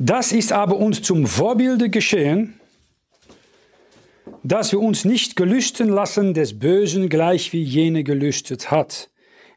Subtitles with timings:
[0.00, 2.60] Das ist aber uns zum Vorbilde geschehen,
[4.44, 9.10] dass wir uns nicht gelüsten lassen des Bösen, gleich wie jene gelüstet hat.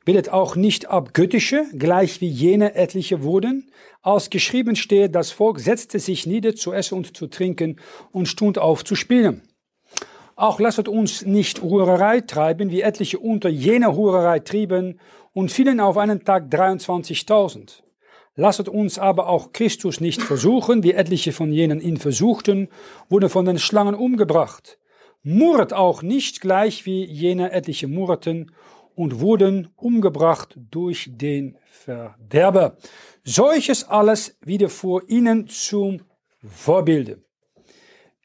[0.03, 3.71] Bildet auch nicht abgöttische, gleich wie jene etliche wurden.
[4.01, 7.75] Als geschrieben steht, das Volk setzte sich nieder zu essen und zu trinken
[8.11, 9.43] und stund auf zu spielen.
[10.35, 14.99] Auch lasset uns nicht Hurerei treiben, wie etliche unter jener Hurerei trieben
[15.33, 17.83] und fielen auf einen Tag 23.000.
[18.35, 22.69] Lasset uns aber auch Christus nicht versuchen, wie etliche von jenen ihn versuchten,
[23.09, 24.79] wurden von den Schlangen umgebracht.
[25.23, 28.51] Murret auch nicht gleich wie jene etliche murrten
[28.95, 32.77] und wurden umgebracht durch den Verderber.
[33.23, 36.01] Solches alles wieder vor ihnen zum
[36.43, 37.23] Vorbilde.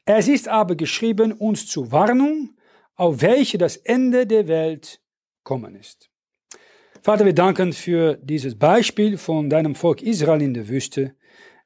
[0.05, 2.55] Es ist aber geschrieben uns zur Warnung,
[2.95, 5.01] auf welche das Ende der Welt
[5.43, 6.09] kommen ist.
[7.07, 11.13] Vater, wir danken für dieses Beispiel von deinem Volk Israel in der Wüste,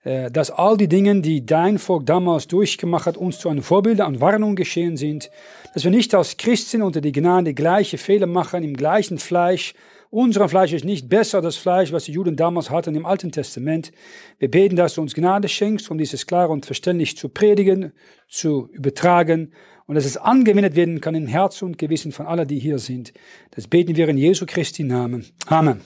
[0.04, 4.02] äh, dass all die Dinge, die dein Volk damals durchgemacht hat, uns zu einem Vorbild
[4.02, 5.32] und Warnung geschehen sind,
[5.74, 9.74] dass wir nicht als Christen unter die Gnade gleiche Fehler machen im gleichen Fleisch.
[10.12, 13.32] Unser Fleisch ist nicht besser als das Fleisch, was die Juden damals hatten im Alten
[13.32, 13.92] Testament.
[14.38, 17.94] Wir beten, dass du uns Gnade schenkst, um dieses klar und verständlich zu predigen,
[18.28, 19.54] zu übertragen
[19.92, 23.12] und dass es angewendet werden kann in Herz und Gewissen von allen, die hier sind.
[23.54, 25.26] Das beten wir in Jesu Christi Namen.
[25.48, 25.82] Amen.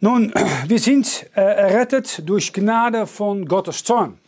[0.00, 0.30] Nun,
[0.68, 4.18] wir sind äh, errettet durch Gnade von Gottes Zorn.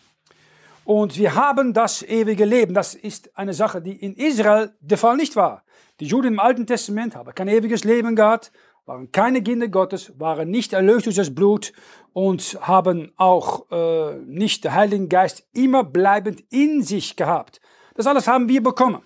[0.87, 2.73] Und wir haben das ewige Leben.
[2.73, 5.63] Das ist eine Sache, die in Israel der Fall nicht war.
[6.01, 8.51] Die Juden im Alten Testament haben kein ewiges Leben gehabt,
[8.87, 11.75] waren keine Kinder Gottes, waren nicht erlöst durch das Blut
[12.15, 17.61] und haben auch äh, nicht den Heiligen Geist immer bleibend in sich gehabt.
[17.97, 19.03] Das alles haben wir bekommen.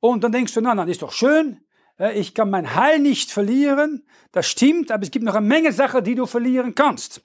[0.00, 1.60] Und dann denkst du, na, das ist doch schön.
[2.14, 4.06] Ich kann mein Heil nicht verlieren.
[4.32, 7.22] Das stimmt, aber es gibt noch eine Menge Sachen, die du verlieren kannst.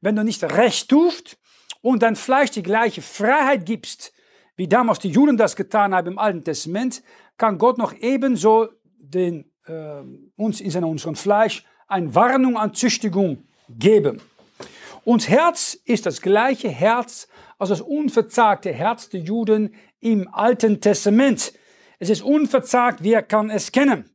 [0.00, 1.38] Wenn du nicht recht tust
[1.80, 4.12] und dein Fleisch die gleiche Freiheit gibst,
[4.56, 7.02] wie damals die Juden das getan haben im Alten Testament,
[7.38, 8.68] kann Gott noch ebenso
[8.98, 10.02] den, äh,
[10.36, 14.20] uns in seinem, unserem Fleisch eine Warnung an Züchtigung geben.
[15.04, 17.28] Uns Herz ist das gleiche Herz
[17.62, 21.52] als das unverzagte Herz der Juden im Alten Testament.
[22.00, 24.10] Es ist unverzagt, wer kann es kennen?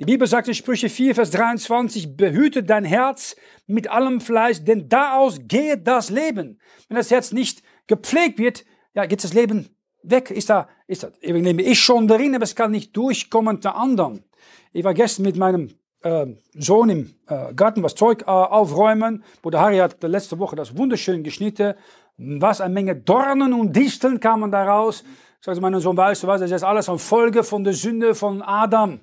[0.00, 3.36] Die Bibel sagt in Sprüche 4, Vers 23, behüte dein Herz
[3.66, 6.58] mit allem Fleiß, denn daraus geht das Leben.
[6.88, 8.64] Wenn das Herz nicht gepflegt wird,
[8.94, 9.68] ja, geht das Leben
[10.02, 10.30] weg.
[10.30, 14.24] Ist da, ist Leben ist schon darin, aber es kann nicht durchkommen zu anderen.
[14.72, 15.68] Ich war gestern mit meinem
[16.00, 19.22] äh, Sohn im äh, Garten was Zeug äh, aufräumen.
[19.42, 21.74] Bruder Harry hat letzte Woche das wunderschön geschnitten.
[22.18, 25.04] Was eine Menge Dornen und Disteln kamen daraus.
[25.40, 28.42] Sagte meinem Sohn, weißt du was, das ist alles eine Folge von der Sünde von
[28.42, 29.00] Adam.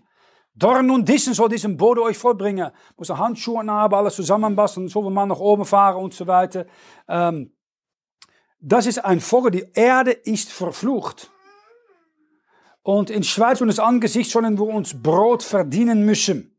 [0.55, 2.71] Dornen und Disteln soll diesen Boden euch vorbringen.
[2.97, 6.65] Muss ein Handschuhe haben, alles zusammenbasteln, so man nach oben fahren und so weiter.
[7.07, 7.51] Ähm,
[8.59, 11.29] das ist ein Folge, die Erde ist verflucht.
[12.81, 16.55] Und in Schweiz und das Angesicht sollen wir uns Brot verdienen müssen.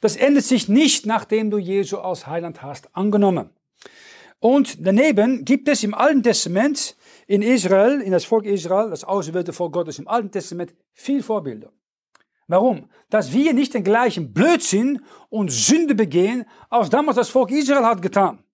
[0.00, 3.50] Das endet sich nicht, nachdem du Jesu als Heiland hast angenommen.
[4.44, 6.96] Und daneben gibt es im Alten Testament
[7.26, 11.72] in Israel, in das Volk Israel, das auserwählte Volk Gottes im Alten Testament, viel Vorbilder.
[12.46, 12.90] Warum?
[13.08, 15.00] Dass wir nicht den gleichen Blödsinn
[15.30, 18.44] und Sünde begehen, als damals das Volk Israel hat getan.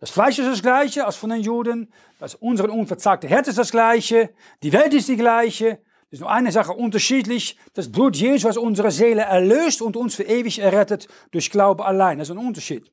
[0.00, 3.70] Das Fleisch ist das gleiche als von den Juden, das unsere unverzagte Herz ist das
[3.70, 4.30] gleiche,
[4.64, 8.56] die Welt ist die gleiche, es ist nur eine Sache unterschiedlich, das Blut Jesu, was
[8.56, 12.18] unsere Seele erlöst und uns für ewig errettet durch Glaube allein.
[12.18, 12.90] Das ist ein Unterschied.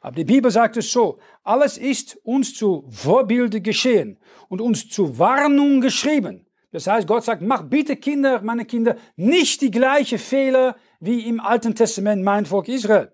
[0.00, 4.18] Aber die Bibel sagt es so, alles ist uns zu Vorbilde geschehen
[4.48, 6.46] und uns zu Warnung geschrieben.
[6.72, 11.40] Das heißt, Gott sagt, mach bitte Kinder, meine Kinder, nicht die gleiche Fehler wie im
[11.40, 13.12] Alten Testament mein Volk Israel.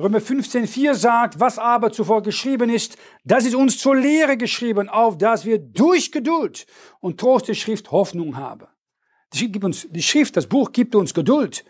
[0.00, 5.18] Römer 15,4 sagt, was aber zuvor geschrieben ist, das ist uns zur Lehre geschrieben, auf
[5.18, 6.66] dass wir durch Geduld
[7.00, 8.66] und Trost der Schrift Hoffnung haben.
[9.34, 11.64] Die Schrift, das Buch gibt uns Geduld,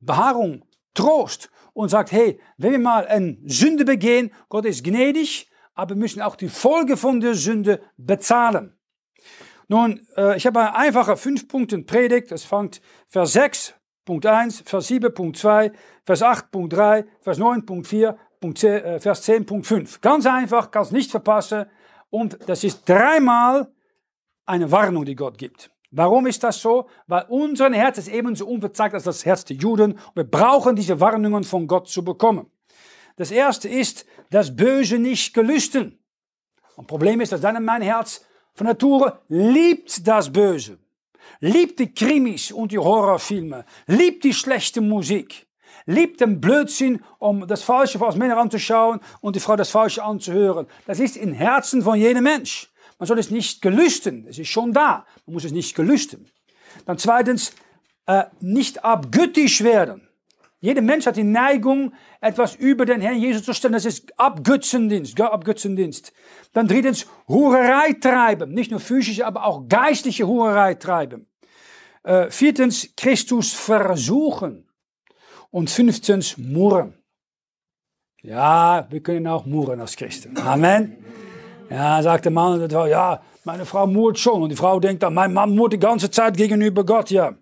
[0.00, 5.90] Beharrung, Trost und sagt, hey, wenn wir mal eine Sünde begehen, Gott ist gnädig, aber
[5.90, 8.76] wir müssen auch die Folge von der Sünde bezahlen.
[9.68, 12.32] Nun, äh, ich habe eine einfache 5 Punkte Predigt.
[12.32, 13.74] Das fängt Vers 6,
[14.04, 15.70] Punkt 1, Vers 7, Punkt 2,
[16.04, 20.00] Vers 8, Punkt 3, Vers 9, Punkt 4, Punkt 10, äh, Vers 10, Punkt 5.
[20.00, 21.66] Ganz einfach, kannst nicht verpassen.
[22.10, 23.72] Und das ist dreimal
[24.44, 25.70] eine Warnung, die Gott gibt.
[25.90, 26.88] Warum ist das so?
[27.06, 29.98] Weil unser Herz ist ebenso unverzagt als das Herz der Juden.
[30.14, 32.50] Wir brauchen diese Warnungen von Gott zu bekommen.
[33.16, 35.98] Das erste ist, das Böse nicht gelüsten.
[36.76, 40.78] Und Problem ist, dass dann mein Herz von Natur liebt das Böse.
[41.40, 43.64] Liebt die Krimis und die Horrorfilme.
[43.86, 45.46] Liebt die schlechte Musik.
[45.86, 50.66] liebt den Blödsinn, um das Falsche aus Männern anzuschauen und die Frau das Falsche anzuhören.
[50.86, 52.69] Das ist im Herzen von jedem Mensch.
[53.00, 54.26] Man soll es nicht gelüsten.
[54.28, 55.06] Es ist schon da.
[55.26, 56.28] Man muss es nicht gelüsten.
[56.84, 57.52] Dann zweitens,
[58.06, 60.06] äh, nicht abgöttisch werden.
[60.60, 63.72] Jeder Mensch hat die Neigung, etwas über den Herrn Jesus zu stellen.
[63.72, 66.12] Das ist Abgötzendienst, Abgötzendienst.
[66.52, 68.52] Dann drittens, Hurerei treiben.
[68.52, 71.26] Nicht nur physische, aber auch geistliche Hurerei treiben.
[72.02, 74.68] Äh, viertens, Christus versuchen.
[75.50, 76.94] Und fünftens, murren.
[78.22, 80.36] Ja, wir können auch murren als Christen.
[80.36, 80.99] Amen.
[81.70, 84.42] Ja, sagt der Mann, ja, meine Frau murrt schon.
[84.42, 87.34] Und die Frau denkt dann, mein Mann murrt die ganze Zeit gegenüber Gott, ja.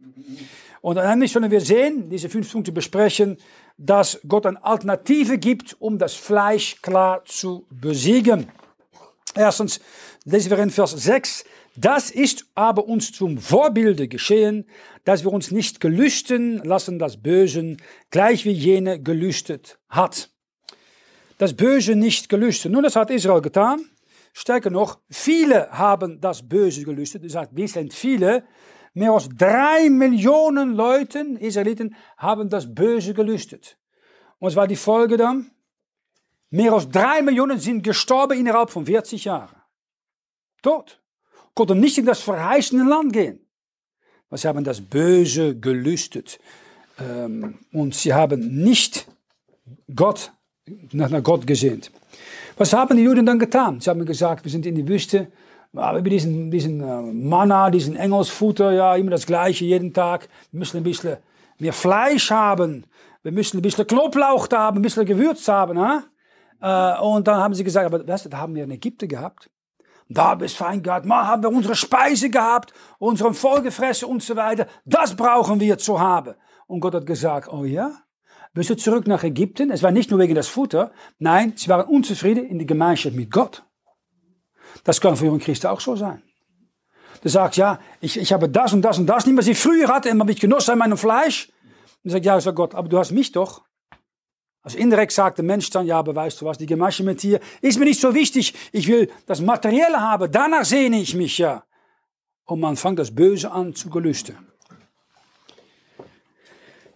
[0.82, 3.38] Und dann sollen wir sehen, diese fünf Punkte besprechen,
[3.78, 8.48] dass Gott eine Alternative gibt, um das Fleisch klar zu besiegen.
[9.34, 9.80] Erstens,
[10.24, 11.44] lesen wir in Vers 6,
[11.76, 14.66] das ist aber uns zum Vorbilde geschehen,
[15.04, 17.80] dass wir uns nicht gelüsten lassen das Bösen,
[18.10, 20.30] gleich wie jene gelüstet hat.
[21.38, 22.72] Das Böse nicht gelüstet.
[22.72, 23.88] Nun, das hat Israel getan.
[24.38, 27.24] Stärker noch, viele haben das Böse gelüstet.
[27.24, 28.44] Er sagt, wir sind viele.
[28.94, 33.76] Mehr als drei Millionen Leute, Israeliten, haben das Böse gelüstet.
[34.38, 35.50] Und was war die Folge dann?
[36.50, 39.56] Mehr als drei Millionen sind gestorben innerhalb von 40 Jahren.
[40.62, 41.02] Tot.
[41.54, 43.40] Konnten nicht in das verheißene Land gehen.
[44.30, 46.38] Weil sie haben das Böse gelüstet.
[47.00, 49.08] Ähm, und sie haben nicht
[49.94, 50.32] Gott,
[50.92, 51.90] nach Gott gesehnt.
[52.58, 53.80] Was haben die Juden dann getan?
[53.80, 55.28] Sie haben gesagt, wir sind in die Wüste,
[55.76, 60.28] aber über diesen, diesen äh, Manna, diesen Engelsfutter, ja, immer das Gleiche jeden Tag.
[60.50, 61.18] Wir müssen ein bisschen
[61.60, 62.84] mehr Fleisch haben.
[63.22, 65.78] Wir müssen ein bisschen Knoblauch haben, ein bisschen Gewürz haben.
[66.60, 69.48] Äh, und dann haben sie gesagt, aber weißt du, da haben wir in Ägypten gehabt.
[70.08, 71.06] Da es fein gehabt.
[71.06, 74.66] Mal haben wir unsere Speise gehabt, unseren Vollgefressen und so weiter.
[74.84, 76.34] Das brauchen wir zu haben.
[76.66, 77.92] Und Gott hat gesagt, oh ja?
[78.58, 79.70] Bist du zurück nach Ägypten?
[79.70, 80.90] Es war nicht nur wegen des Futter.
[81.20, 83.62] Nein, sie waren unzufrieden in die Gemeinschaft mit Gott.
[84.82, 86.24] Das kann für einen Christen auch so sein.
[87.22, 89.86] Du sagst, ja, ich, ich habe das und das und das nicht, was ich früher
[89.86, 91.52] hatte, immer mit Genuss an meinem Fleisch.
[92.02, 93.62] Und sagt, ja, sagt Gott, aber du hast mich doch.
[94.62, 97.38] Also indirekt sagt der Mensch dann, ja, aber weißt du was, die Gemeinschaft mit dir
[97.60, 98.54] ist mir nicht so wichtig.
[98.72, 101.62] Ich will das Materielle haben, danach sehne ich mich ja.
[102.44, 104.36] Und man fängt das Böse an zu gelüsten.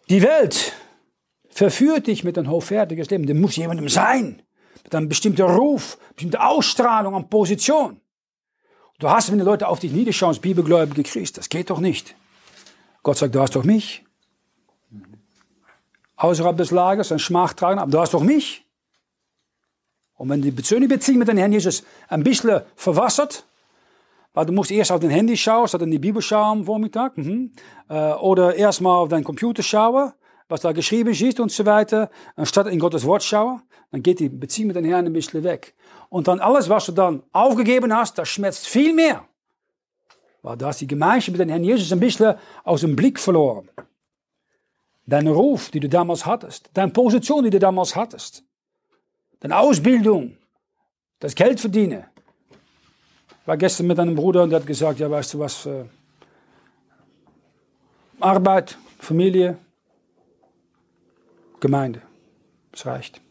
[0.09, 0.73] Die Welt
[1.53, 3.27] verführt dich mit ein hochwertiges Leben.
[3.27, 4.43] Da muss jemandem sein
[4.83, 8.01] mit einem bestimmten Ruf, bestimmte Ausstrahlung und Position.
[8.99, 12.15] Du hast, wenn die Leute auf dich niederschauen, als bibelgläubige Christ, das geht doch nicht.
[13.03, 14.05] Gott sagt, du hast doch mich.
[16.17, 18.65] Außerhalb des Lagers ein Schmach tragen, aber du hast doch mich.
[20.15, 23.45] Und wenn die persönliche Beziehung mit dem Herrn Jesus ein bisschen verwassert,
[24.35, 27.19] weil du musst erst auf dein Handy schauen, statt in die Bibel schauen am Vormittag,
[27.19, 27.53] mhm.
[27.89, 30.13] äh, oder erstmal auf deinen Computer schauen,
[30.53, 34.29] was da geschrieben ist und so weiter, anstatt in Gottes Wort schauen, dann geht die
[34.29, 35.75] Beziehung mit den Herrn ein bisschen weg.
[36.11, 39.25] Und dann alles, was du dann aufgegeben hast, das schmerzt viel mehr.
[40.43, 42.35] Weil du hast die Gemeinschaft mit dem Herrn Jesus ein bisschen
[42.65, 43.69] aus dem Blick verloren.
[45.07, 48.45] Deine Ruf, die du damals hattest, deine Position, die du damals hattest,
[49.41, 50.37] deine Ausbildung,
[51.19, 52.05] das Geld verdienen.
[53.41, 55.85] Ich war gestern mit einem Bruder und der hat gesagt, ja weißt du was, äh,
[58.21, 59.59] Arbeit, Familie,
[61.63, 62.03] Gemeinde.
[62.73, 63.23] Das reicht.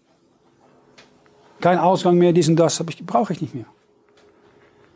[1.59, 3.65] Kein Ausgang mehr, dies und das, brauche ich nicht mehr.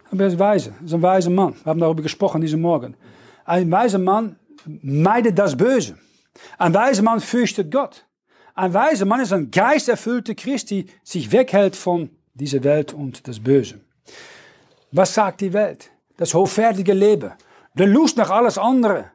[0.09, 1.53] Aber er ist weise, er ist ein weiser Mann.
[1.63, 2.95] Wir haben darüber gesprochen diesen Morgen.
[3.43, 5.97] Ein weiser Mann meidet das Böse.
[6.57, 8.05] Ein weiser Mann fürchtet Gott.
[8.55, 13.41] Ein weiser Mann ist ein geisterfüllte Christ, die sich weghält von dieser Welt und das
[13.41, 13.81] Böse.
[14.91, 15.91] Was sagt die Welt?
[16.15, 17.33] Das hochwertige Leben.
[17.73, 19.11] Der Lust nach alles andere.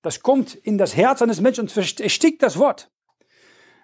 [0.00, 2.90] Das kommt in das Herz eines Menschen und erstickt das Wort.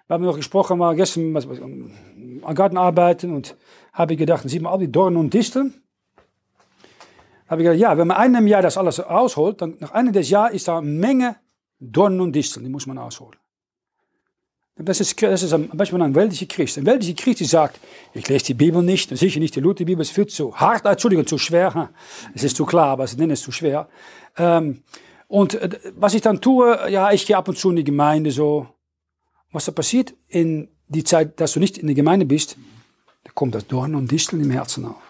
[0.07, 3.55] Wir haben noch gesprochen, war gestern was, was, am Garten arbeiten und
[3.91, 5.73] habe ich gedacht, sieht man all die Dornen und Disteln.
[7.47, 10.29] Habe ich gedacht, ja, wenn man einem Jahr das alles ausholt, dann nach einem des
[10.29, 11.37] Jahr ist da eine Menge
[11.79, 13.37] Dornen und Disteln, die muss man ausholen.
[14.77, 16.77] Das ist, das ist ein Beispiel ein weltlicher Christ.
[16.77, 17.79] Ein weltlicher Christ, die sagt,
[18.13, 21.37] ich lese die Bibel nicht, sicher nicht die Lutherbibel, es viel zu hart, Entschuldigung, zu
[21.37, 21.91] schwer.
[22.33, 23.87] Es ist zu klar, aber ich nenne es zu schwer.
[24.37, 24.83] Ähm,
[25.27, 28.31] und äh, was ich dann tue, ja, ich gehe ab und zu in die Gemeinde
[28.31, 28.67] so,
[29.55, 32.57] was da passiert in die Zeit, dass du nicht in der Gemeinde bist,
[33.23, 35.01] da kommt das Dorn und Disteln im Herzen auf.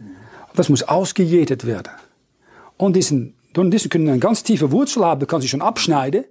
[0.00, 1.92] Und das muss ausgejätet werden.
[2.76, 6.24] Und diesen Dorn und Disteln können eine ganz tiefe Wurzel haben, kann sie schon abschneiden.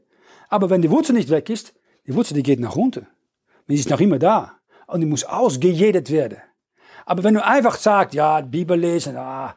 [0.50, 1.74] Aber wenn die Wurzel nicht weg ist,
[2.08, 3.08] die Wurzel die geht nach unten.
[3.68, 4.54] Die ist noch immer da.
[4.88, 6.40] Und die muss ausgejätet werden.
[7.06, 9.56] Aber wenn du einfach sagst, ja, Bibel lesen, ah,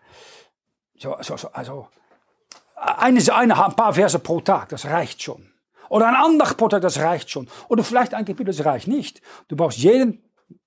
[0.98, 1.88] so, so, so, also,
[2.74, 5.49] eine, eine, ein paar Verse pro Tag, das reicht schon.
[5.90, 7.48] Oder ein Andacht pro Tag, das reicht schon.
[7.68, 9.20] Oder vielleicht ein Kapitel, das reicht nicht.
[9.48, 10.22] Du brauchst jeden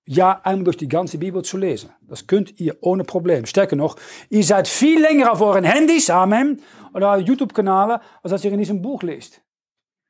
[0.05, 1.91] Jahr einmal durch die ganze Bibel zu lesen.
[2.01, 3.45] Das könnt ihr ohne Problem.
[3.45, 3.95] Stärker noch,
[4.29, 6.61] ihr seid viel länger auf euren Handys, Amen,
[6.93, 9.41] oder YouTube-Kanäle, als dass ihr in diesem Buch lest.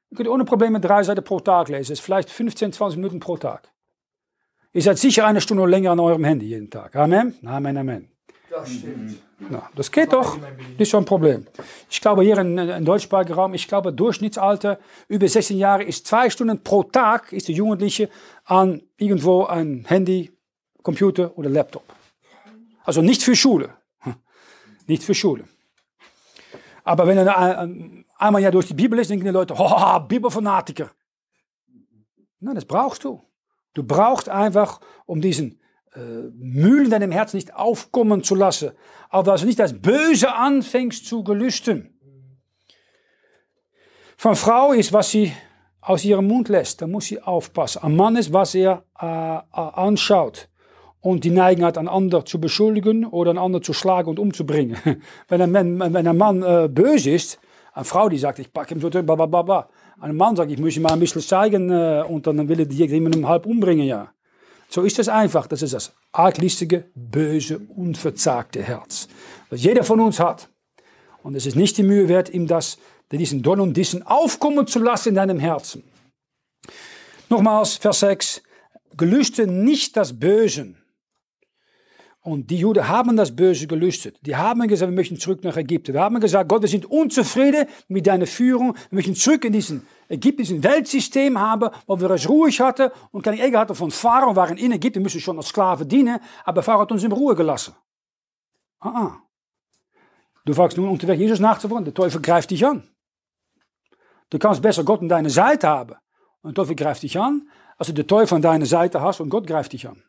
[0.10, 1.92] Ihr könnt ohne Probleme drei Seiten pro Tag lesen.
[1.92, 3.72] Das ist vielleicht 15, 20 Minuten pro Tag.
[4.74, 6.96] Ihr seid sicher eine Stunde länger an eurem Handy jeden Tag.
[6.96, 8.13] Amen, Amen, Amen.
[8.54, 9.20] Das stimmt.
[9.50, 10.38] Ja, das geht doch.
[10.38, 11.48] Das ist schon ein Problem.
[11.90, 16.30] Ich glaube, hier in, in deutschsprachigen Raum, ich glaube, Durchschnittsalter über 16 Jahre ist zwei
[16.30, 18.10] Stunden pro Tag, ist der Jugendliche
[18.46, 20.32] an irgendwo ein Handy,
[20.84, 21.84] Computer oder Laptop.
[22.84, 23.70] Also nicht für Schule.
[24.88, 25.46] Nicht für Schule.
[26.84, 27.68] Aber wenn er
[28.18, 30.92] einmal ja durch die Bibel ist, denken die Leute, oh, Bibelfanatiker.
[32.40, 33.22] Nein, das brauchst du.
[33.74, 35.63] Du brauchst einfach, um diesen äh,
[35.96, 38.72] Mühlen in deinem Herzen nicht aufkommen zu lassen,
[39.10, 42.00] aber dass du nicht das Böse anfängst zu gelüsten.
[44.18, 45.34] Von Frau ist, was sie
[45.82, 47.84] aus ihrem Mund lässt, da muss sie aufpassen.
[47.84, 50.50] Ein Mann ist, was er äh, äh, anschaut
[51.02, 54.78] und die Neigung hat, einen anderen zu beschuldigen oder einen anderen zu schlagen und umzubringen.
[55.28, 57.40] wenn, ein Mann, wenn ein Mann äh, böse ist,
[57.74, 59.68] eine Frau, die sagt, ich packe ihm so, bla bla bla.
[60.00, 62.68] Ein Mann sagt, ich muss ihm mal ein bisschen zeigen äh, und dann will er
[62.68, 64.12] jemanden halb umbringen, ja.
[64.74, 65.46] So ist es einfach.
[65.46, 69.08] Das ist das arglistige, böse, unverzagte Herz.
[69.52, 70.50] Was jeder von uns hat.
[71.22, 72.80] Und es ist nicht die Mühe wert, ihm das,
[73.12, 75.84] diesen Don und diesen aufkommen zu lassen in deinem Herzen.
[77.30, 78.42] Nochmals, Vers 6.
[78.98, 80.83] Gelüste nicht das Bösen,
[82.24, 84.18] und die Juden haben das Böse gelüstet.
[84.22, 85.94] Die haben gesagt, wir möchten zurück nach Ägypten.
[85.94, 88.76] Wir haben gesagt, Gott, wir sind unzufrieden mit deiner Führung.
[88.90, 93.42] Wir möchten zurück in diesen ägyptischen Weltsystem haben, wo wir es ruhig hatten und keine
[93.42, 96.94] Ärger hatten von Pharao, waren in Ägypten, müssen schon als Sklaven dienen, aber Pharao hat
[96.94, 97.76] uns in Ruhe gelassen.
[98.80, 99.18] Ah, ah.
[100.46, 102.88] Du fragst nun unterwegs Jesus nachzufolgen, der Teufel greift dich an.
[104.30, 105.96] Du kannst besser Gott an deiner Seite haben
[106.42, 109.30] und der Teufel greift dich an, als du den Teufel an deiner Seite hast und
[109.30, 110.04] Gott greift dich an.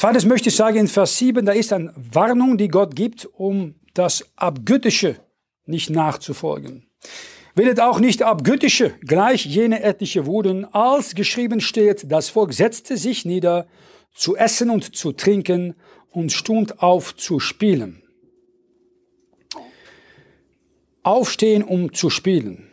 [0.00, 3.74] Zweites möchte ich sagen in Vers 7, da ist eine Warnung, die Gott gibt, um
[3.92, 5.16] das Abgöttische
[5.66, 6.86] nicht nachzufolgen.
[7.54, 13.26] Willet auch nicht Abgöttische, gleich jene etliche wurden, als geschrieben steht, das Volk setzte sich
[13.26, 13.66] nieder,
[14.14, 15.74] zu essen und zu trinken
[16.08, 18.02] und stund auf zu spielen.
[21.02, 22.70] Aufstehen, um zu spielen.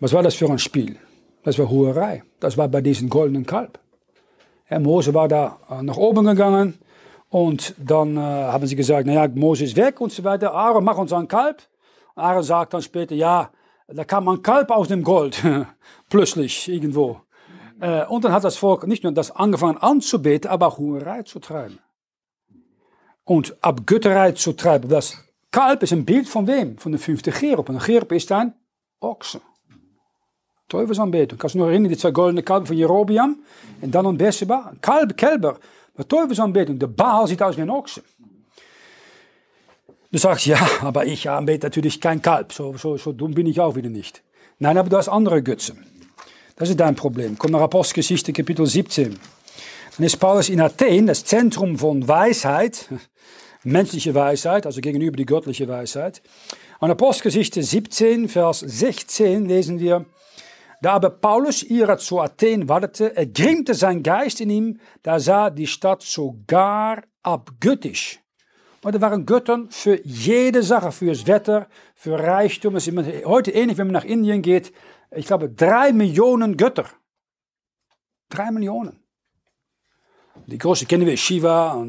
[0.00, 0.96] Was war das für ein Spiel?
[1.42, 2.22] Das war Huerei.
[2.40, 3.83] Das war bei diesem goldenen Kalb.
[4.64, 6.78] Herr Mose war da nach oben gegangen
[7.28, 10.54] und dann äh, haben sie gesagt, naja, Mose ist weg und so weiter.
[10.54, 11.62] Aaron, mach uns ein Kalb.
[12.14, 13.50] Aaron sagt dann später, ja,
[13.88, 15.42] da kam ein Kalb aus dem Gold,
[16.08, 17.20] plötzlich irgendwo.
[17.80, 21.40] Äh, und dann hat das Volk nicht nur das angefangen anzubeten, aber auch Hurerei zu
[21.40, 21.78] treiben.
[23.24, 24.88] Und Abgötterei zu treiben.
[24.88, 25.16] Das
[25.50, 26.78] Kalb ist ein Bild von wem?
[26.78, 27.68] Von der fünfte Cherub.
[27.68, 28.54] Und ein Cherub ist ein
[29.00, 29.40] Ochse.
[30.68, 31.38] Teufelsanbetung.
[31.38, 33.36] Kannst du noch erinnern, die zwei goldene Kalben von Jerobiam?
[33.80, 34.72] Und dann und Beersheba.
[34.80, 35.58] Kalb, Kälber.
[35.96, 36.78] Maar Teufelsanbetung.
[36.78, 38.02] Der Baal sieht aus wie ein Ochse.
[40.10, 42.52] Du sagst, ja, aber ich anbete natürlich kein Kalb.
[42.52, 44.22] So, so, so dumm bin ich auch wieder nicht.
[44.58, 45.84] Nein, aber du hast andere Götzen.
[46.56, 47.36] Das ist dein Problem.
[47.36, 49.18] Komm nach Apostelgeschichte, Kapitel 17.
[49.96, 52.88] Dann ist Paulus in Athen, das Zentrum von Weisheit,
[53.64, 56.22] menschliche Weisheit, also gegenüber die göttliche Weisheit.
[56.78, 60.04] An Apostelgeschichte 17, Vers 16 lesen wir,
[60.84, 66.02] da Paulus ihrer zu Athen wartete, ergrimmte sein Geist in ihm, da sah die Stadt
[66.02, 68.20] sogar abgöttisch.
[68.82, 72.76] Und da waren Göttern für jede Sache, das Wetter, für Reichtum.
[73.24, 74.74] Heute ähnlich, wenn man nach Indien geht.
[75.10, 76.84] Ich glaube, drei Millionen Götter.
[78.28, 79.00] Drei Millionen.
[80.46, 81.82] Die große kennen wir, Shiva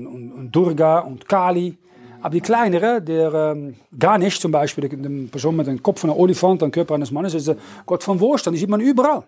[0.50, 1.78] Durga und Kali.
[2.26, 6.18] Aber die kleinere, der ähm, Ganesh zum Beispiel, die Person mit dem Kopf von einem
[6.18, 7.56] Olifant am Körper eines Mannes, ist der
[7.86, 8.56] Gott von Wohlstand.
[8.56, 9.26] Die sieht man überall.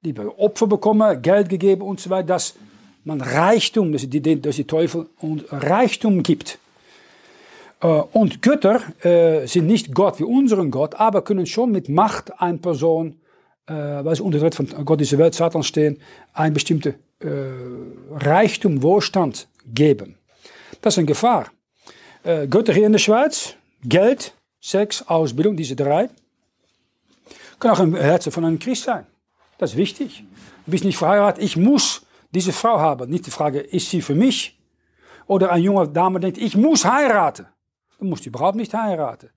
[0.00, 2.54] Die Opfer bekommen, Geld gegeben und so weiter, dass
[3.04, 6.58] man Reichtum, dass die, dass die Teufel und Reichtum gibt.
[7.82, 12.40] Äh, und Götter äh, sind nicht Gott wie unseren Gott, aber können schon mit Macht
[12.40, 13.16] eine Person,
[13.66, 15.98] äh, weil sie unter der von Gott dieser Welt, Satan stehen,
[16.32, 17.26] ein bestimmte äh,
[18.10, 20.16] Reichtum, Wohlstand geben.
[20.80, 21.48] Das ist eine Gefahr.
[22.26, 23.54] Äh, Götter hier in der Schweiz,
[23.84, 26.08] Geld, Sex, Ausbildung, diese drei.
[27.60, 29.06] Kann auch ein Herz von einem Christ sein.
[29.58, 30.24] Das ist wichtig.
[30.64, 32.02] Du bist nicht verheiratet, ich muss
[32.32, 33.08] diese Frau haben.
[33.10, 34.58] Nicht die Frage, ist sie für mich?
[35.28, 37.46] Oder eine junge Dame denkt, ich muss heiraten.
[38.00, 39.30] Du musst überhaupt nicht heiraten.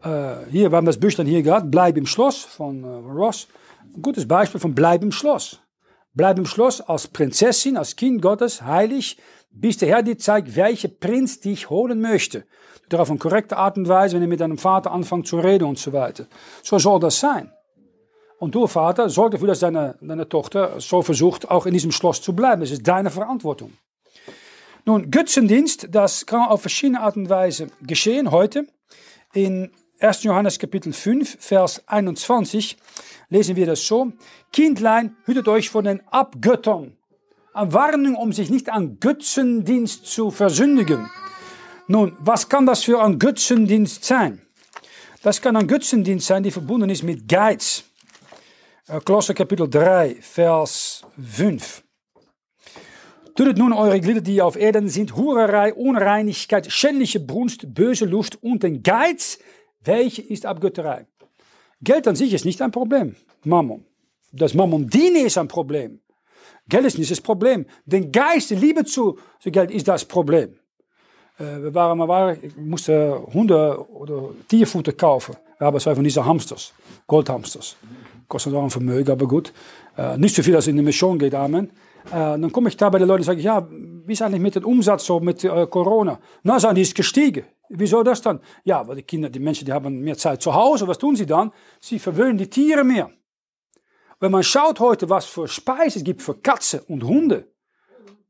[0.00, 3.48] Äh, hier, wir haben das Büchlein hier gehabt, Bleib im Schloss von äh, Ross.
[3.92, 5.58] Ein gutes Beispiel von Bleib im Schloss.
[6.14, 9.18] Bleib im Schloss als Prinzessin, als Kind Gottes, heilig,
[9.54, 12.44] bis der Herr dir zeigt, welcher Prinz dich holen möchte.
[12.88, 15.64] Du auf eine korrekte Art und Weise, wenn du mit deinem Vater anfängt zu reden
[15.64, 16.26] und so weiter.
[16.62, 17.50] So soll das sein.
[18.38, 22.20] Und du, Vater, sorg dafür, dass deine, deine Tochter so versucht, auch in diesem Schloss
[22.20, 22.60] zu bleiben.
[22.60, 23.72] Das ist deine Verantwortung.
[24.84, 28.66] Nun, Götzendienst, das kann auf verschiedene Art und Weise geschehen heute.
[29.32, 29.70] In
[30.00, 30.24] 1.
[30.24, 32.76] Johannes Kapitel 5, Vers 21
[33.30, 34.12] lesen wir das so.
[34.52, 36.98] Kindlein, hütet euch vor den Abgöttern.
[37.54, 41.08] Warnung, um sich nicht an Götzendienst zu versündigen.
[41.86, 44.42] Nun, was kann das für ein Götzendienst sein?
[45.22, 47.84] Das kann ein Götzendienst sein, die verbunden ist mit Geiz.
[49.04, 51.82] Kolosser äh, Kapitel 3, Vers 5.
[53.34, 58.62] Tötet nun eure Glieder, die auf Erden sind, Hurerei, Unreinigkeit, schändliche Brunst, böse Lust und
[58.62, 59.38] den Geiz,
[59.80, 61.06] welche ist Abgötterei.
[61.80, 63.84] Geld an sich ist nicht ein Problem, Mammon.
[64.32, 66.00] Das Mammon diene ist ein Problem.
[66.68, 67.66] Geld ist nicht das Problem.
[67.84, 70.54] Den Geist, die Liebe zu, zu Geld ist das Problem.
[71.38, 75.36] Äh, wir waren mal, ich musste Hunde oder Tierfutter kaufen.
[75.58, 76.72] Wir haben zwei von diesen Hamsters,
[77.06, 77.76] Goldhamsters.
[78.28, 79.52] Kostet auch ein Vermögen, aber gut.
[79.96, 81.70] Äh, nicht so viel, dass in die Mission geht, Amen.
[82.06, 84.54] Äh, dann komme ich da bei den Leuten und sage, ja, wie ist eigentlich mit
[84.54, 86.18] dem Umsatz so mit äh, Corona?
[86.42, 87.44] Na, sagen die ist gestiegen.
[87.70, 88.40] Wieso das dann?
[88.64, 90.86] Ja, weil die Kinder, die Menschen, die haben mehr Zeit zu Hause.
[90.86, 91.50] Was tun sie dann?
[91.80, 93.10] Sie verwöhnen die Tiere mehr.
[94.20, 97.48] Wenn man schaut heute, was für Speise es gibt für Katzen und Hunde,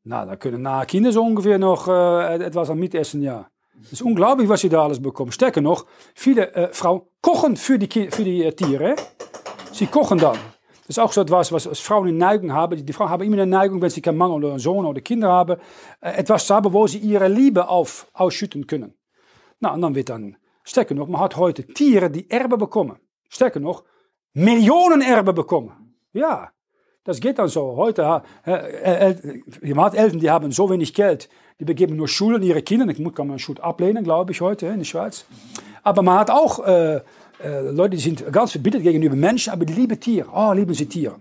[0.04, 3.48] na, da können nahe Kinder so ungefähr noch äh, etwas am Mitessen, ja.
[3.80, 5.32] Das ist unglaublich, was sie da alles bekommen.
[5.32, 8.96] Stärker noch, viele äh, Frauen kochen für die, für die äh, Tiere.
[9.72, 10.38] Sie kochen dann.
[10.86, 12.84] Das ist auch so etwas, was Frauen in Neigung haben.
[12.84, 15.28] Die Frauen haben immer eine Neigung, wenn sie keinen Mann oder einen Sohn oder Kinder
[15.28, 15.58] haben,
[16.00, 18.94] äh, etwas zu haben, wo sie ihre Liebe auf, ausschütten können.
[19.60, 22.98] Na, und dann wird dann, stärker noch, man hat heute Tiere, die Erbe bekommen.
[23.28, 23.84] Stärker noch,
[24.34, 25.72] Millionen Erbe bekommen.
[26.12, 26.50] Ja,
[27.04, 27.76] das geht dann so.
[27.76, 31.28] Heute, äh, äh, hat Eltern, die haben so wenig Geld,
[31.60, 32.86] die begeben nur Schulen ihre Kinder.
[32.88, 35.24] Ich kann man Schule ablehnen, glaube ich, heute in der Schweiz.
[35.82, 37.00] Aber man hat auch äh, äh,
[37.70, 40.28] Leute, die sind ganz verbittert gegenüber Menschen, aber die lieben Tiere.
[40.32, 41.16] Oh, lieben sie Tiere.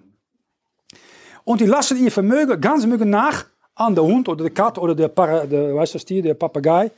[1.43, 3.45] Und die lassen ihr Vermögen, ganz Vermögen nach
[3.75, 6.91] an der Hund oder der Kat oder der, Para, der, weißt das Tier, der Papagei.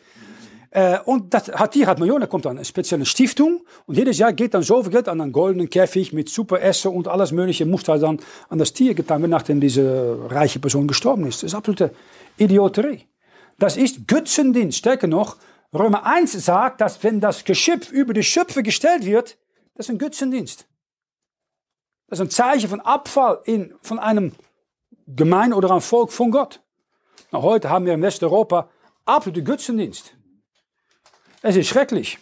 [0.76, 4.18] Äh, und das hat Tier hat Millionen, da kommt dann eine spezielle Stiftung und jedes
[4.18, 7.32] Jahr geht dann so viel Geld an einen goldenen Käfig mit super Essen und alles
[7.32, 11.44] Mögliche, muss halt dann an das Tier getan werden, nachdem diese reiche Person gestorben ist.
[11.44, 11.92] Das ist absolute
[12.36, 13.06] Idioterie.
[13.58, 15.38] Das ist Götzendienst, stärker noch,
[15.74, 19.38] Römer 1 sagt, dass wenn das Geschöpf über die Schöpfe gestellt wird,
[19.76, 20.68] das ist ein Götzendienst.
[22.08, 24.34] Das ist ein Zeichen von Abfall in, von einem
[25.08, 26.62] Gemeinde oder einem Volk von Gott.
[27.32, 28.70] Na, heute haben wir in Westeuropa
[29.06, 30.18] absolute Götzendienst.
[31.45, 32.17] Es ist schrecklich.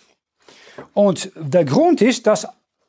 [0.93, 2.45] Und der Grund ist, dass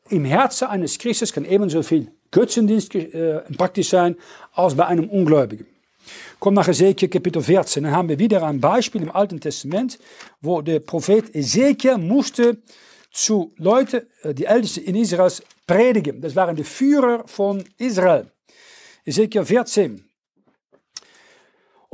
[0.08, 4.16] im Herzen eines Christus kann ebenso viel Götzendienst äh, praktisch sein
[4.52, 5.64] als bei einem Ungläubigen.
[6.40, 10.00] Komm nach Ezekiel Kapitel 14, dann haben wir wieder ein Beispiel im Alten Testament,
[10.40, 12.56] wo der Prophet Ezekiel musste
[13.12, 15.30] zu Leuten, äh, die Ältesten in Israel,
[15.68, 16.20] predigen.
[16.20, 18.26] Das waren die Führer von Israel.
[19.04, 20.04] Ezekiel 14.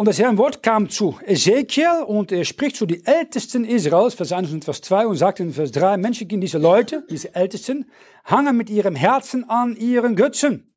[0.01, 4.33] Und das Herrn Wort kam zu Ezekiel und er spricht zu den Ältesten Israels, Vers
[4.33, 7.85] 1 und Vers 2 und sagt in Vers 3, Menschen, diese Leute, diese Ältesten,
[8.25, 10.75] hangen mit ihrem Herzen an ihren Götzen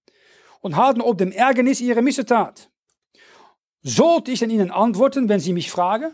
[0.60, 2.70] und halten ob dem Ärgernis ihre Missetat.
[3.82, 6.14] Sollte ich denn Ihnen antworten, wenn Sie mich fragen?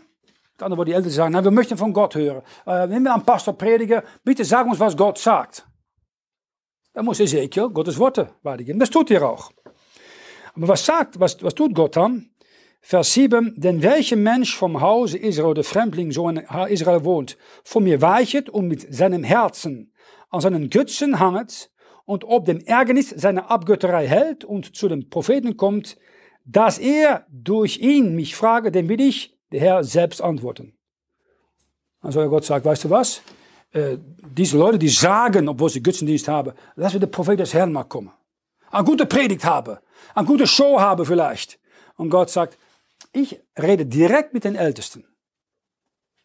[0.56, 2.42] Dann wo die Eltern sagen, na, wir möchten von Gott hören.
[2.64, 5.66] Äh, wenn wir einen Pastor predigen, bitte sag uns, was Gott sagt.
[6.92, 8.78] Dann muss Ezekiel Gottes Worte weitergeben.
[8.78, 9.50] Das tut er auch.
[10.54, 12.29] Aber was sagt, was, was tut Gott dann?
[12.80, 16.38] Vers 7, denn welcher Mensch vom Hause Israel oder Fremdling so in
[16.68, 19.92] Israel wohnt, von mir weichet und mit seinem Herzen
[20.30, 21.70] an seinen Götzen hanget
[22.06, 25.98] und ob dem Ärgernis seiner Abgötterei hält und zu den Propheten kommt,
[26.44, 30.74] dass er durch ihn mich frage, dann will ich, der Herr, selbst antworten.
[32.00, 33.22] Also Gott sagt, weißt du was?
[33.72, 33.98] Äh,
[34.36, 37.84] diese Leute, die sagen, obwohl sie Götzendienst haben, lass wir der Prophet des Herrn mal
[37.84, 38.10] kommen.
[38.70, 39.78] Eine gute Predigt haben,
[40.14, 41.58] eine gute Show haben vielleicht.
[41.96, 42.56] Und Gott sagt,
[43.12, 45.04] ich rede direkt mit den Ältesten.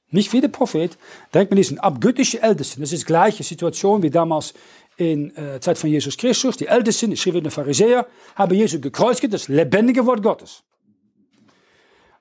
[0.09, 0.97] Nicht wie der Prophet,
[1.33, 2.81] direkt mit diesen abgöttischen Ältesten.
[2.81, 4.53] Das ist die gleiche Situation wie damals
[4.97, 9.33] in äh, Zeit von Jesus Christus, die Ältesten, die Schrift der Pharisäer, haben Jesus gekreuzigt,
[9.33, 10.63] das lebendige Wort Gottes.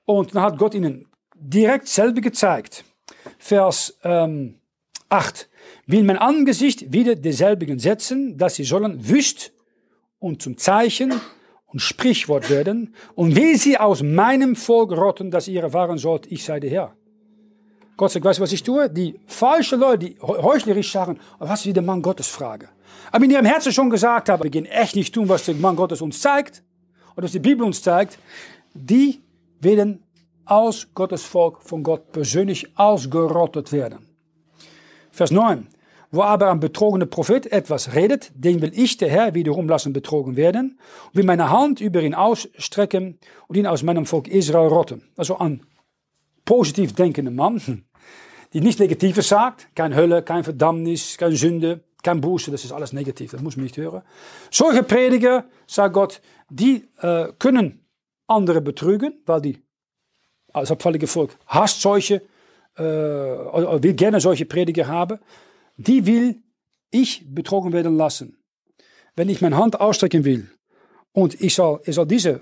[0.04, 2.84] Und dann hat Gott ihnen direkt selber gezeigt.
[3.38, 4.60] Vers ähm,
[5.08, 5.48] 8.
[5.86, 9.52] Will mein Angesicht wieder derselbigen setzen, dass sie sollen wüst
[10.18, 11.20] und zum Zeichen
[11.74, 16.44] und Sprichwort werden und will sie aus meinem Volk rotten, dass ihr erfahren sollt, ich
[16.44, 16.96] sei der Herr.
[17.96, 18.88] Gott sagt, weißt du, was ich tue?
[18.88, 22.68] Die falschen Leute, die heuchlerisch sagen, was ist der Mann Gottes frage.
[23.10, 25.74] Aber in ihrem Herzen schon gesagt haben, wir gehen echt nicht tun, was der Mann
[25.74, 26.62] Gottes uns zeigt,
[27.16, 28.18] oder was die Bibel uns zeigt,
[28.72, 29.20] die
[29.60, 30.04] werden
[30.44, 34.06] als Gottes Volk von Gott persönlich ausgerottet werden.
[35.10, 35.66] Vers 9.
[36.14, 40.36] Wo aber ein betrogener Prophet etwas redet, den will ich, der Herr, wiederum lassen betrogen
[40.36, 45.02] werden, und will meine Hand über ihn ausstrecken und ihn aus meinem Volk Israel rotten.
[45.16, 45.66] Also ein
[46.44, 47.84] positiv denkender Mann,
[48.52, 52.92] die nichts Negatives sagt, kein Hölle, kein Verdammnis, kein Sünde, kein Buße, das ist alles
[52.92, 54.02] negativ, das muss man nicht hören.
[54.52, 57.84] Solche Prediger, sagt Gott, die äh, können
[58.28, 59.58] andere betrügen, weil die
[60.52, 62.22] als abfällige Volk hasst solche,
[62.76, 65.18] äh, will gerne solche Prediger haben
[65.76, 66.42] die will
[66.90, 68.38] ich betrogen werden lassen.
[69.16, 70.50] Wenn ich meine Hand ausstrecken will
[71.12, 72.40] und ich soll, ich soll diese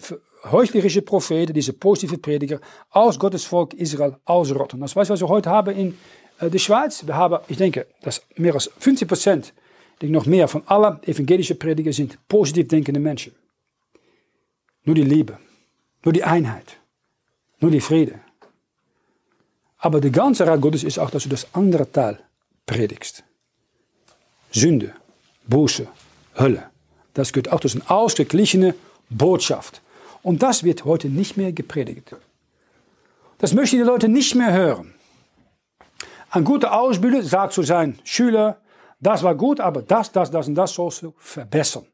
[0.51, 4.81] heuchlerische Propheten, diese positive Prediger aus Gottes Volk Israel ausrotten.
[4.81, 5.99] Das was wir heute haben in
[6.41, 7.07] äh, der Schweiz.
[7.07, 9.55] Wir haben, ich denke, dass mehr als 50 Prozent,
[10.01, 13.33] noch mehr von allen evangelischen Prediger sind positiv denkende Menschen.
[14.85, 15.39] Nur die Liebe,
[16.05, 16.77] nur die Einheit,
[17.61, 18.21] nur die Friede.
[19.79, 22.19] Aber der ganze Rat Gottes ist auch, dass du das andere Teil
[22.67, 23.25] predigst.
[24.51, 24.95] Sünde,
[25.47, 25.87] Buße,
[26.39, 26.71] Hölle.
[27.15, 28.75] Das gehört auch zu einer ausgeglichene
[29.11, 29.83] Botschaft.
[30.23, 32.15] Und das wird heute nicht mehr gepredigt.
[33.39, 34.95] Das möchten die Leute nicht mehr hören.
[36.31, 38.55] Ein guter Ausbilder sagt zu seinen Schülern,
[39.01, 41.85] das war gut, aber das, das, das und das sollst du verbessern.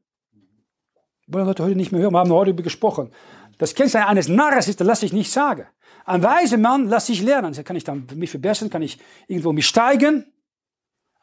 [1.27, 2.13] Wollen Leute heute nicht mehr hören.
[2.13, 3.11] Wir haben heute darüber gesprochen.
[3.57, 5.67] Das Kennzeichen eines Narres ist, das lasse ich nicht sagen.
[6.05, 7.53] Ein weiser Mann lässt sich lernen.
[7.65, 8.71] Kann ich dann mich verbessern?
[8.71, 10.27] Kann ich irgendwo mich steigen?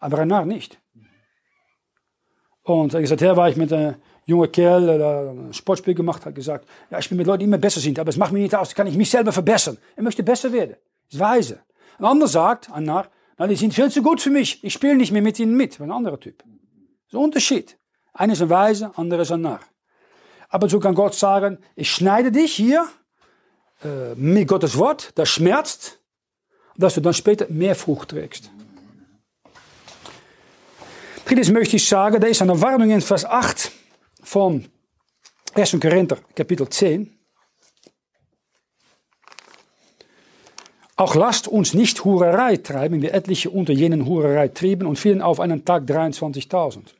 [0.05, 0.79] Aber Narr nicht.
[2.63, 6.35] Und er gesagt, her war ich mit einem jungen Kerl, der ein Sportspiel gemacht hat,
[6.35, 8.55] gesagt, ja, ich bin mit Leuten, die immer besser sind, aber es macht mir nicht
[8.55, 9.77] aus, kann ich mich selber verbessern.
[9.95, 10.75] Er möchte besser werden.
[11.11, 11.59] Ist weise.
[11.99, 15.11] Ein anderer sagt, Narr, na, die sind viel zu gut für mich, ich spiele nicht
[15.11, 15.79] mehr mit ihnen mit.
[15.81, 16.37] Ein anderer Typ.
[16.39, 16.47] Das
[17.07, 17.77] ist ein Unterschied.
[18.13, 19.59] Einer ist ein Weise, andere ist ein Narr.
[20.49, 22.87] Aber so kann Gott sagen, ich schneide dich hier
[23.83, 25.99] äh, mit Gottes Wort, das schmerzt,
[26.77, 28.51] dass du dann später mehr Frucht trägst.
[31.25, 33.71] Drittens möchte ich sagen, da ist eine Warnung in Vers 8
[34.21, 34.65] von
[35.55, 35.79] 1.
[35.81, 37.11] Korinther, Kapitel 10.
[40.97, 45.39] Auch lasst uns nicht Hurerei treiben, wie etliche unter jenen Hurerei trieben und fielen auf
[45.39, 46.93] einen Tag 23.000.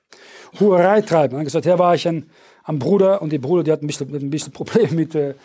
[0.60, 1.38] Hurerei treiben.
[1.38, 2.28] Hat gesagt, hier war ich ein,
[2.64, 5.36] ein Bruder und die Bruder, die hat ein bisschen, ein bisschen Problem mit äh,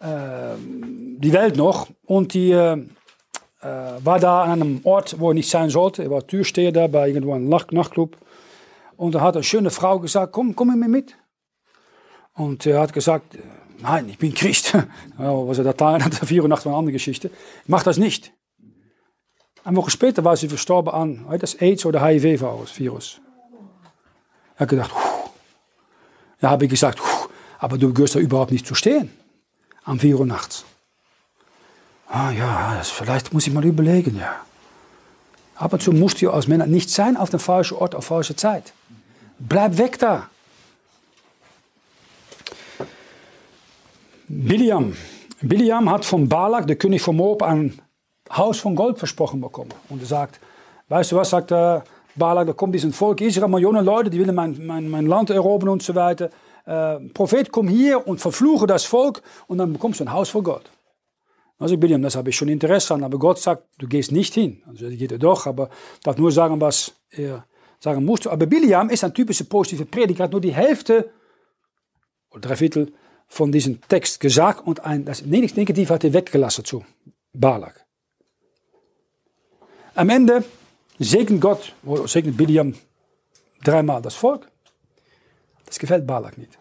[0.00, 2.84] die Welt noch und die äh,
[3.66, 6.02] äh, war da an einem Ort, wo er nicht sein sollte.
[6.04, 8.16] Er war Türsteher da bei irgendwo einem Nachtclub.
[8.96, 11.16] Und da hat eine schöne Frau gesagt, komm, komm mit mir mit.
[12.34, 13.36] Und er hat gesagt,
[13.78, 14.74] nein, ich bin Christ.
[15.16, 17.28] was er da getan hat, 84 war eine andere Geschichte.
[17.62, 18.32] Ich mach das nicht.
[19.64, 23.20] Eine Woche später war sie verstorben an das AIDS oder HIV-Virus.
[24.54, 25.28] Er hat gedacht, Puh.
[26.40, 29.10] da habe ich gesagt, Puh, aber du gehörst da überhaupt nicht zu stehen.
[29.82, 30.64] Am 4 Uhr nachts.
[32.08, 34.36] Ah ja, das, vielleicht muss ich mal überlegen, ja.
[35.56, 38.36] Ab und zu musst du als Männer nicht sein auf dem falschen Ort, auf falsche
[38.36, 38.72] Zeit.
[39.38, 40.28] Bleib weg da.
[44.28, 44.94] Biliam.
[45.40, 47.80] Biliam hat von Balak, der König von Moab, ein
[48.30, 49.72] Haus von Gold versprochen bekommen.
[49.88, 50.40] Und er sagt,
[50.88, 54.34] weißt du was, sagt er, Balak, da kommt diesen Volk Israel, Millionen Leute, die willen
[54.34, 56.30] mein, mein, mein Land erobern und so weiter.
[56.64, 60.42] Äh, Prophet, komm hier und verfluche das Volk und dann bekommst du ein Haus von
[60.42, 60.70] Gold.
[61.58, 64.62] Also William, das habe ich schon Interesse an, aber Gott sagt, du gehst nicht hin.
[64.66, 65.70] Also geht er doch, aber
[66.02, 67.46] darf nur sagen, was er
[67.80, 68.26] sagen muss.
[68.26, 71.10] Aber Biliam ist ein typischer positive Prediger, hat nur die Hälfte
[72.30, 72.92] oder drei Viertel
[73.26, 76.84] von diesem Text gesagt und ein, das Negativ hat er weggelassen zu
[77.32, 77.84] Balak.
[79.94, 80.44] Am Ende
[80.98, 81.72] segnet Gott,
[82.04, 82.74] segnet Biliam
[83.64, 84.50] dreimal das Volk.
[85.64, 86.56] Das gefällt Balak nicht.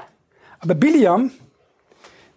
[0.60, 1.32] Aber Biliam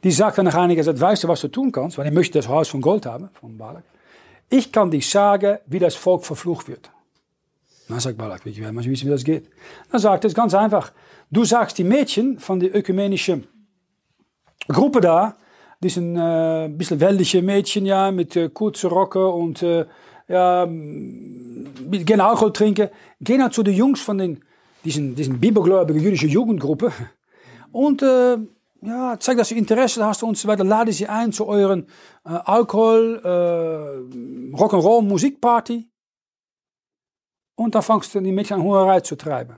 [0.02, 1.98] die sagt dann einiger Zeit, weißt du, was du tun kannst?
[1.98, 3.84] Weil er möchte das Haus von Gold haben, von Balak.
[4.48, 6.90] Ich kann dir sagen, wie das Volk verflucht wird.
[7.88, 9.48] Dann sagt Balak, weet je wel, wissen, wie das geht.
[9.90, 10.92] Dann sagt es ganz einfach.
[11.30, 13.46] Du sagst die Mädchen von der ökumenischen
[14.68, 15.36] Gruppe da,
[15.82, 19.86] die sind äh, ein bisschen weltliche Mädchen, ja, mit äh, kurzen Rocken und äh,
[20.28, 22.88] ja, gerne Alkohol trinken.
[23.20, 24.44] Geh dann zu den Jungs von den,
[24.84, 26.92] diesen, diesen bibelgläubigen jüdischen Jugendgruppe
[27.72, 28.38] und äh,
[28.82, 30.64] ja, zeig, dass du Interesse hast und so weiter.
[30.64, 31.86] Lade sie ein zu euren
[32.24, 35.88] äh, Alkohol, äh, Rock'n'Roll, Musikparty.
[37.56, 39.56] Und dann fangst du die Mädchen an Hurerei zu treiben.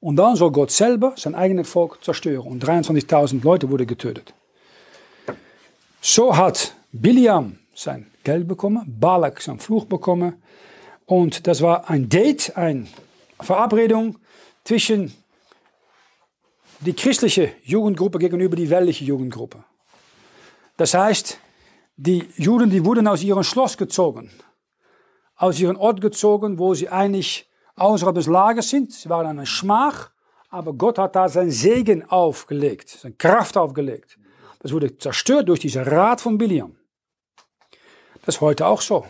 [0.00, 2.46] Und dann soll Gott selber sein eigenes Volk zerstören.
[2.46, 4.34] Und 23.000 Leute wurden getötet.
[6.00, 10.42] So hat Biliam sein Geld bekommen, Balak sein Fluch bekommen.
[11.06, 12.86] Und das war ein Date, eine
[13.40, 14.18] Verabredung
[14.64, 15.14] zwischen
[16.80, 19.64] die christliche Jugendgruppe gegenüber die weltliche Jugendgruppe.
[20.76, 21.38] Das heißt,
[22.00, 24.30] Die Juden, die wurden aus ihrem Schloss gezogen,
[25.34, 28.92] aus ihrem Ort gezogen, wo sie eigentlich außerhalb des Lagers sind.
[28.92, 30.12] Sie waren eine Schmach,
[30.48, 34.16] aber Gott hat da seinen Segen aufgelegt, seine Kraft aufgelegt.
[34.60, 36.76] Das wurde zerstört durch diesen Rat von Biliam.
[38.24, 39.04] Das ist heute auch so.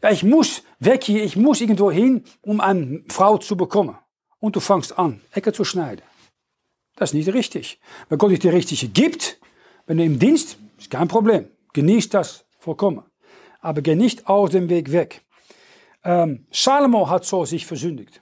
[0.00, 3.98] Ja, ich muss weg hier, ich muss irgendwo hin, um eine Frau zu bekommen.
[4.38, 6.04] Und du fängst an, Ecke zu schneiden.
[6.98, 7.78] Das ist nicht richtig.
[8.08, 9.38] Wenn Gott dich die richtige gibt,
[9.86, 11.46] wenn du im Dienst, ist kein Problem.
[11.72, 13.04] Genieß das vollkommen.
[13.60, 15.22] Aber geh nicht aus dem Weg weg.
[16.04, 18.20] Ähm, Salomo hat so sich versündigt.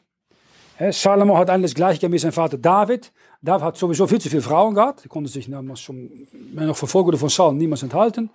[0.76, 3.12] He, Salomo hat eigentlich das gleiche wie sein Vater David.
[3.40, 5.04] David hat sowieso viel zu viele Frauen gehabt.
[5.04, 6.10] Die konnte sich damals schon,
[6.52, 8.28] noch verfolgt von Saul, niemals enthalten.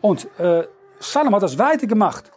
[0.00, 0.68] Und äh,
[1.00, 2.30] Salomo hat das weitergemacht.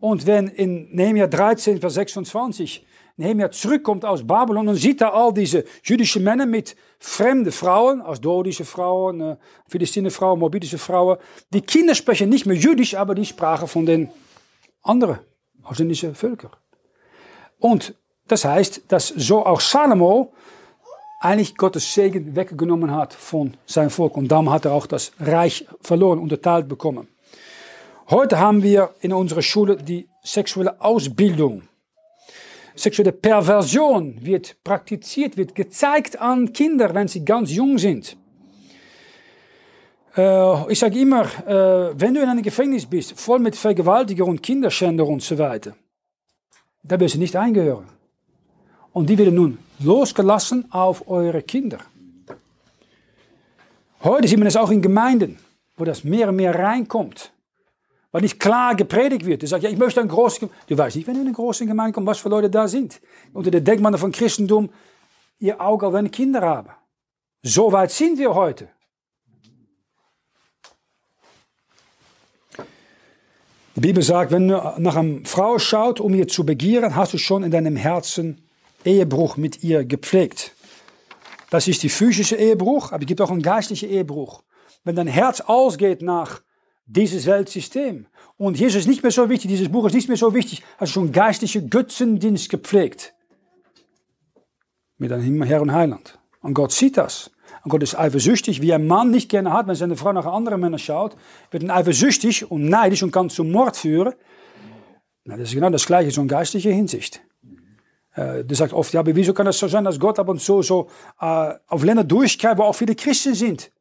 [0.00, 2.86] Und wenn in Nehemiah 13, Vers 26
[3.18, 8.64] Nehemiah zurückkommt aus Babylon und sieht da all diese jüdischen Männer mit fremden Frauen, asdodische
[8.64, 9.36] Frauen, äh,
[9.68, 11.16] philistine Frauen, moabitische Frauen.
[11.50, 14.10] Die Kinder sprechen nicht mehr jüdisch, aber die Sprache von den
[14.82, 15.18] anderen
[15.62, 16.50] ausländischen Völkern.
[17.58, 17.94] Und
[18.28, 20.34] das heißt, dass so auch Salomo
[21.20, 24.16] eigentlich Gottes Segen weggenommen hat von seinem Volk.
[24.16, 27.08] Und darum hat er auch das Reich verloren, unterteilt bekommen.
[28.10, 31.62] Heute haben wir in unserer Schule die sexuelle Ausbildung.
[32.76, 38.16] Sexuelle Perversion wird praktiziert, wird gezeigt an Kinder, wenn sie ganz jung sind.
[40.16, 44.42] Äh, ich sage immer, äh, wenn du in einem Gefängnis bist, voll mit Vergewaltiger und
[44.42, 45.74] Kinderschänder und so weiter,
[46.82, 47.86] da wirst du nicht eingehören.
[48.92, 51.78] Und die werden nun losgelassen auf eure Kinder.
[54.02, 55.38] Heute sieht man es auch in Gemeinden,
[55.76, 57.32] wo das mehr und mehr reinkommt.
[58.16, 59.42] Weil nicht klar gepredigt wird.
[59.42, 61.66] Du sagst, ja, ich möchte ein großes Du weißt nicht, wenn du in eine große
[61.66, 62.98] Gemeinde kommst, was für Leute da sind.
[63.34, 64.70] Unter der Denkmann von Christentum,
[65.38, 66.70] ihr Auge, wenn Kinder haben.
[67.42, 68.70] So weit sind wir heute.
[73.74, 77.18] Die Bibel sagt, wenn du nach einer Frau schaut, um ihr zu begieren, hast du
[77.18, 78.48] schon in deinem Herzen
[78.86, 80.52] Ehebruch mit ihr gepflegt.
[81.50, 84.42] Das ist die physische Ehebruch, aber es gibt auch einen geistlichen Ehebruch.
[84.84, 86.40] Wenn dein Herz ausgeht nach
[86.86, 90.34] dieses Weltsystem und Jesus ist nicht mehr so wichtig, dieses Buch ist nicht mehr so
[90.34, 93.14] wichtig, hast du schon geistliche Götzendienst gepflegt.
[94.98, 96.18] Mit deinem Herr und Heiland.
[96.40, 97.30] Und Gott sieht das.
[97.64, 100.60] Und Gott ist eifersüchtig, wie ein Mann nicht gerne hat, wenn seine Frau nach anderen
[100.60, 101.16] Männern schaut,
[101.50, 104.14] wird er eifersüchtig und neidisch und kann zum Mord führen.
[105.24, 107.20] Na, das ist genau das Gleiche, so eine geistliche Hinsicht.
[108.14, 110.40] Äh, du sagst oft, ja, aber wieso kann das so sein, dass Gott ab und
[110.40, 110.88] zu so
[111.20, 113.72] äh, auf Länder durchgreift, wo auch viele Christen sind?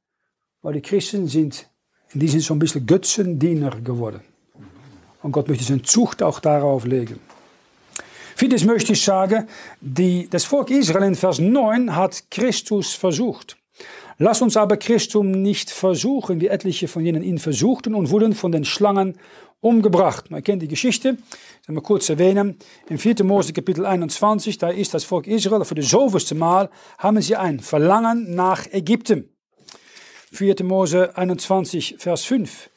[0.61, 1.69] Weil die Christen sind
[2.13, 4.21] in diesem so ein bisschen Götzendiener geworden.
[5.21, 7.19] Und Gott möchte seine Zucht auch darauf legen.
[8.35, 9.47] Vieles möchte ich sagen,
[9.79, 13.57] die, das Volk Israel in Vers 9 hat Christus versucht.
[14.17, 18.51] Lass uns aber Christum nicht versuchen, wie etliche von jenen ihn versuchten und wurden von
[18.51, 19.17] den Schlangen
[19.59, 20.31] umgebracht.
[20.31, 21.17] Man kennt die Geschichte,
[21.63, 22.57] ich mal kurz erwähnen.
[22.87, 23.23] Im 4.
[23.23, 27.59] Mose Kapitel 21, da ist das Volk Israel für das zoveelste Mal, haben sie ein
[27.59, 29.34] Verlangen nach Ägypten.
[30.35, 30.63] 4.
[30.63, 32.69] Mose 21, Vers 5.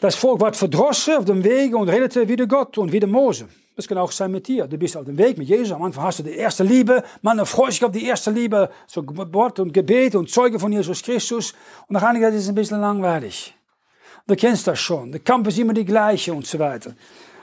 [0.00, 3.48] Das Volk war verdrossen auf dem Weg und redete wieder Gott und wieder Mose.
[3.74, 4.66] Das kann auch sein mit dir.
[4.66, 5.72] Du bist auf dem Weg mit Jesus.
[5.72, 7.02] Am Anfang hast du die erste Liebe.
[7.22, 8.70] Man freut sich auf die erste Liebe.
[8.86, 11.54] So Wort und Gebet und Zeuge von Jesus Christus.
[11.88, 13.54] Und nach einiger Zeit ist es ein bisschen langweilig.
[14.26, 15.10] Du kennst das schon.
[15.10, 16.94] Der Kampf ist immer die gleiche und so weiter.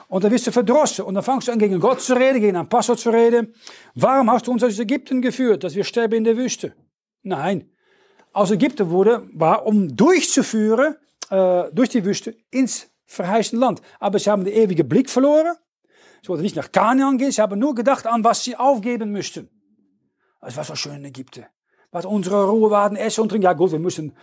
[0.07, 1.05] Und dann wirst du verdrossen.
[1.05, 3.53] Und dann fangst du an, gegen Gott zu reden, gegen einen Pastor zu reden.
[3.95, 6.73] Warum hast du uns aus Ägypten geführt, dass wir sterben in der Wüste?
[7.23, 7.69] Nein.
[8.33, 10.95] Aus Ägypten wurde, war, um durchzuführen,
[11.29, 13.81] äh, durch die Wüste ins verheißene Land.
[13.99, 15.55] Aber sie haben den ewigen Blick verloren.
[16.21, 19.49] Sie wollten nicht nach Kanaan gehen, sie haben nur gedacht an, was sie aufgeben müssten.
[20.41, 21.45] Es war so schön in Ägypten.
[21.91, 23.45] Was unsere Ruhe waren, Essen und Trinken.
[23.45, 24.15] Ja gut, wir müssen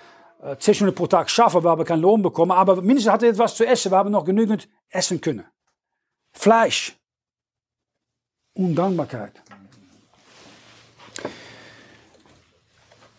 [0.43, 3.31] äh, 10 Stunden pro Tag schaffen, wir haben keinen Lohn bekommen, aber mindestens hatten wir
[3.31, 5.45] etwas zu essen, wir haben noch genügend essen können.
[6.33, 6.97] Fleisch.
[8.55, 9.43] Undankbarkeit.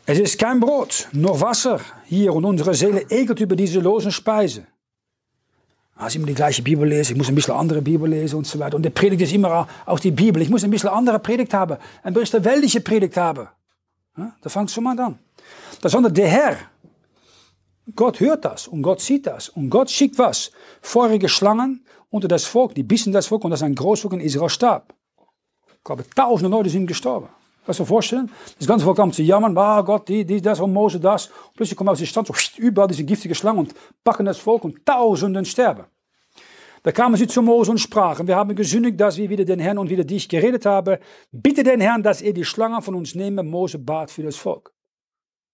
[0.10, 4.66] Es ist kein Brot, noch Wasser hier und unsere Seele ekelt über diese losen Speise.
[5.98, 8.48] Als ich immer die gleiche Bibel lese, ich muss ein bisschen andere Bibel lesen und
[8.48, 8.78] so weiter.
[8.78, 10.42] Und der Predigt ist immer aus die Bibel.
[10.42, 11.76] Ich muss ein bisschen andere Predigt haben.
[12.04, 13.50] Ein bisschen weltliche Predigt haben.
[14.18, 15.20] Ja, da es schon mal an.
[15.82, 16.58] Das andere, der Herr,
[17.94, 19.50] Gott hört das und Gott sieht das.
[19.50, 20.52] Und Gott schickt was?
[20.82, 24.48] Vorige Schlangen unter das Volk, die bissen das Volk und das ein Großvolk in Israel
[24.48, 24.94] starb.
[25.68, 27.28] Ich glaube, tausende Leute sind gestorben.
[27.68, 28.32] Kannst du dir vorstellen?
[28.58, 31.28] Das ganze Volk kam zu jammern, ah Gott, die, die, das und Mose das.
[31.28, 33.76] Und plötzlich kommen aus dem Stand so überall diese giftige Schlangen und
[34.06, 35.84] packen das Volk und tausenden sterben.
[36.84, 39.80] Da kamen sie zu Mose und sprachen, wir haben gesündigt, dass wir wieder den Herrn
[39.80, 40.96] und wieder dich geredet haben.
[41.34, 43.44] Bitte den Herrn, dass er die Schlange von uns nehme.
[43.44, 44.72] Mose bat für das Volk.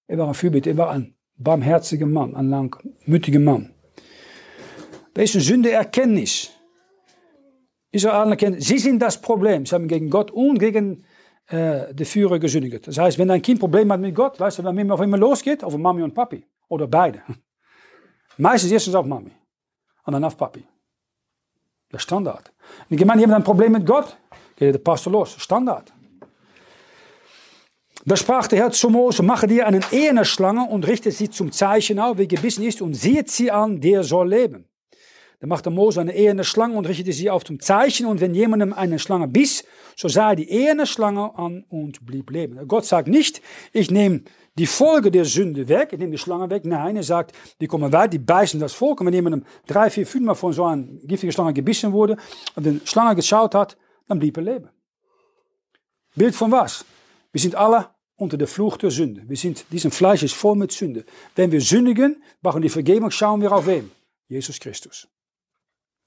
[0.06, 3.74] Er war ein Fürbitte, er war ein barmherziger Mann, ein langmütiger Mann.
[5.16, 6.52] Da ist eine Sündeerkenntnis.
[7.92, 9.66] Israel erkennt, sie sind das Problem.
[9.66, 11.06] Sie haben gegen Gott und gegen
[11.48, 12.88] äh, die Führer gesündigt.
[12.88, 15.64] Das heißt, wenn ein Kind Problem hat mit Gott, weißt du, wenn auf immer losgeht?
[15.64, 16.46] Auf Mami und Papi.
[16.70, 17.22] Oder beide.
[18.38, 19.32] Meistens erstens auf Mami.
[20.06, 20.66] Und dann auf Papi.
[21.92, 22.52] Der Standard.
[22.90, 24.18] In der Gemeinde haben ein Problem mit Gott,
[24.56, 25.36] geht der Pastor los.
[25.38, 25.94] Standard.
[28.06, 31.52] Da sprach der Herr zu Mose, mache dir einen eherne Schlange und richte sie zum
[31.52, 34.68] Zeichen auf, wie gebissen ist, und sieht sie an, der soll leben.
[35.44, 38.06] Da machte Mose eine eherne Schlange und richtete sie auf zum Zeichen.
[38.06, 42.30] Und wenn jemandem eine Schlange biss, so sah er die eherne Schlange an und blieb
[42.30, 42.66] leben.
[42.66, 43.42] Gott sagt nicht,
[43.74, 44.22] ich nehme
[44.58, 46.64] die Folge der Sünde weg, ich nehme die Schlange weg.
[46.64, 49.02] Nein, er sagt, die kommen weit, die beißen das Volk.
[49.02, 52.16] Und wenn jemandem drei, vier, fünf Mal von so einer giftigen Schlange gebissen wurde
[52.56, 53.76] und die Schlange geschaut hat,
[54.08, 54.70] dann blieb er leben.
[56.16, 56.86] Bild von was?
[57.34, 59.24] Wir sind alle unter der Fluch der Sünde.
[59.28, 61.04] Wir sind, diesen Fleisch ist voll mit Sünde.
[61.36, 63.92] Wenn wir sündigen, brauchen die Vergebung, schauen wir auf wen?
[64.30, 65.10] Jesus Christus.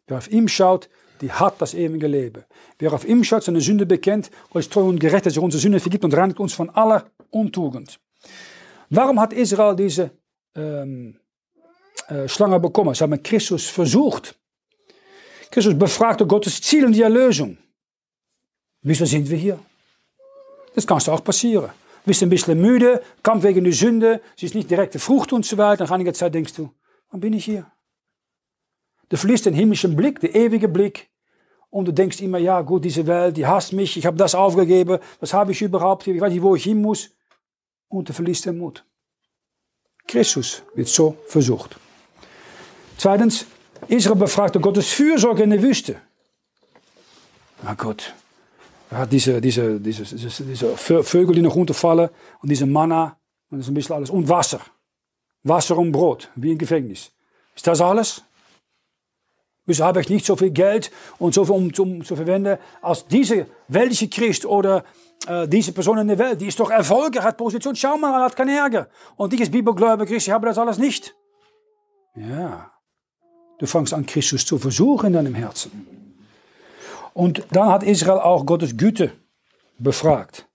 [0.06, 0.88] Wer auf ihm schaut,
[1.20, 2.44] die hat das ewige Leben.
[2.78, 5.80] Wer auf ihm schaut, seine Sünde bekennt, ist treu und gerecht, dass er unsere Sünde
[5.80, 7.98] vergibt und reinigt uns von aller Untugend.
[8.90, 10.10] Warum hat Israel diese
[10.54, 11.18] ähm,
[12.08, 12.94] äh, Schlange bekommen?
[12.94, 14.38] Sie haben Christus versucht.
[15.50, 17.56] Christus befragte Gottes Ziel und die Erlösung.
[18.82, 19.58] Wieso sind wir hier?
[20.74, 21.70] Das kann auch passieren.
[22.04, 25.44] Du bist ein bisschen müde, Kampf wegen der Sünde, sie ist nicht direkte Frucht und
[25.44, 25.84] so weiter.
[25.84, 26.70] Nach einiger Zeit denkst du,
[27.10, 27.66] wann bin ich hier?
[29.08, 31.10] Du verlierst den himmlischen Blick, den ewigen Blick.
[31.70, 34.98] Und du denkst immer, ja gut, diese Welt, die hasst mich, ich habe das aufgegeben,
[35.20, 37.10] was habe ich überhaupt, ich weiß nicht, wo ich hin muss.
[37.88, 38.84] Und du verlierst den Mut.
[40.06, 41.76] Christus wird so versucht.
[42.96, 43.46] Zweitens,
[43.88, 45.96] Israel befragte Gottes Fürsorge in der Wüste.
[47.62, 48.14] Na gut,
[48.90, 52.08] er hat diese, diese, diese, diese, diese Vögel, die noch runterfallen
[52.40, 53.16] und diese Manna
[53.50, 54.10] und das ist ein bisschen alles.
[54.10, 54.60] Und Wasser.
[55.42, 57.12] Wasser und Brot, wie im Gefängnis.
[57.54, 58.22] Ist das alles?
[59.66, 63.06] Wieso habe ich nicht so viel Geld und so viel um, um zu verwenden als
[63.06, 64.84] diese weltliche Christ oder
[65.26, 66.40] äh, diese Person in der Welt?
[66.40, 67.74] Die ist doch erfolgreich, hat Position.
[67.74, 68.88] Schau mal, hat keinen Ärger.
[69.16, 71.14] Und ich als Bibelgläubiger Christ, ich habe das alles nicht.
[72.14, 72.70] Ja.
[73.58, 75.86] Du fängst an, Christus zu versuchen in deinem Herzen.
[77.12, 79.12] Und dann hat Israel auch Gottes Güte
[79.78, 80.46] befragt.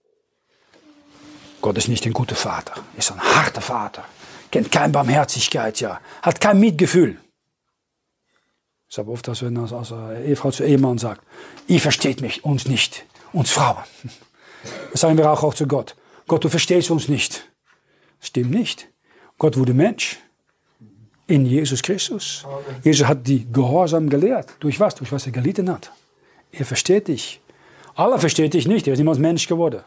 [1.61, 4.03] Gott ist nicht ein guter Vater, ist ein harter Vater,
[4.51, 7.19] kennt keine Barmherzigkeit, ja, hat kein Mitgefühl.
[8.91, 11.21] Ich habe oft, dass wenn als, als Ehefrau zu Ehemann sagt,
[11.67, 13.77] ihr versteht mich, uns nicht, uns Frauen.
[14.91, 15.95] Das sagen wir auch, auch zu Gott.
[16.27, 17.49] Gott, du verstehst uns nicht.
[18.19, 18.89] Das stimmt nicht.
[19.37, 20.19] Gott wurde Mensch
[21.27, 22.45] in Jesus Christus.
[22.83, 24.49] Jesus hat die Gehorsam gelehrt.
[24.59, 24.95] Durch was?
[24.95, 25.89] Durch was er gelitten hat.
[26.51, 27.39] Er versteht dich.
[27.95, 28.87] Allah versteht dich nicht.
[28.87, 29.83] Er ist niemals Mensch geworden.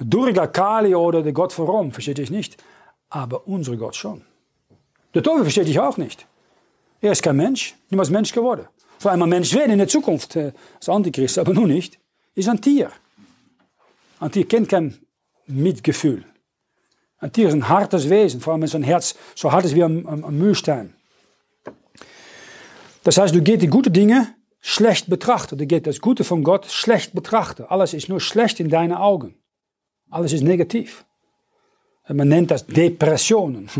[0.00, 2.60] Durga Kali oder der Gott von Rom versteht dich nicht.
[3.08, 4.22] Aber unser Gott schon.
[5.14, 6.26] Der Teufel versteht dich auch nicht.
[7.02, 8.68] Er ist kein Mensch, niemals Mensch geworden.
[9.00, 11.98] Vor einmal Mensch werden in der Zukunft äh, als Antichrist, aber nun nicht.
[12.36, 12.92] Ist ein Tier.
[14.20, 14.96] Ein Tier kennt kein
[15.46, 16.24] Mitgefühl.
[17.18, 19.82] Ein Tier ist ein hartes Wesen, vor allem wenn sein Herz so hart ist wie
[19.82, 20.94] ein, ein, ein Mühlstein.
[23.02, 24.28] Das heißt, du geht die guten Dinge
[24.60, 25.58] schlecht betrachten.
[25.58, 27.64] Du geht das Gute von Gott schlecht betrachten.
[27.64, 29.34] Alles ist nur schlecht in deinen Augen.
[30.08, 31.04] Alles ist negativ.
[32.12, 33.68] Man nennt das Depressionen.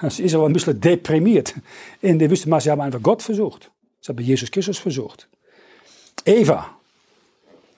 [0.00, 1.56] Das ist aber ein bisschen deprimiert.
[2.00, 3.68] In der Wüste, sie haben einfach Gott versucht.
[4.00, 5.28] Sie haben Jesus Christus versucht.
[6.24, 6.70] Eva.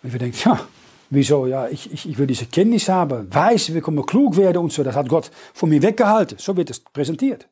[0.02, 0.60] Und wir denken, ja,
[1.08, 1.46] wieso?
[1.46, 4.82] Ja, ich, ich, ich will diese Kenntnis haben, weiß, wir können klug werden und so.
[4.82, 6.36] Das hat Gott von mir weggehalten.
[6.38, 7.48] So wird es präsentiert.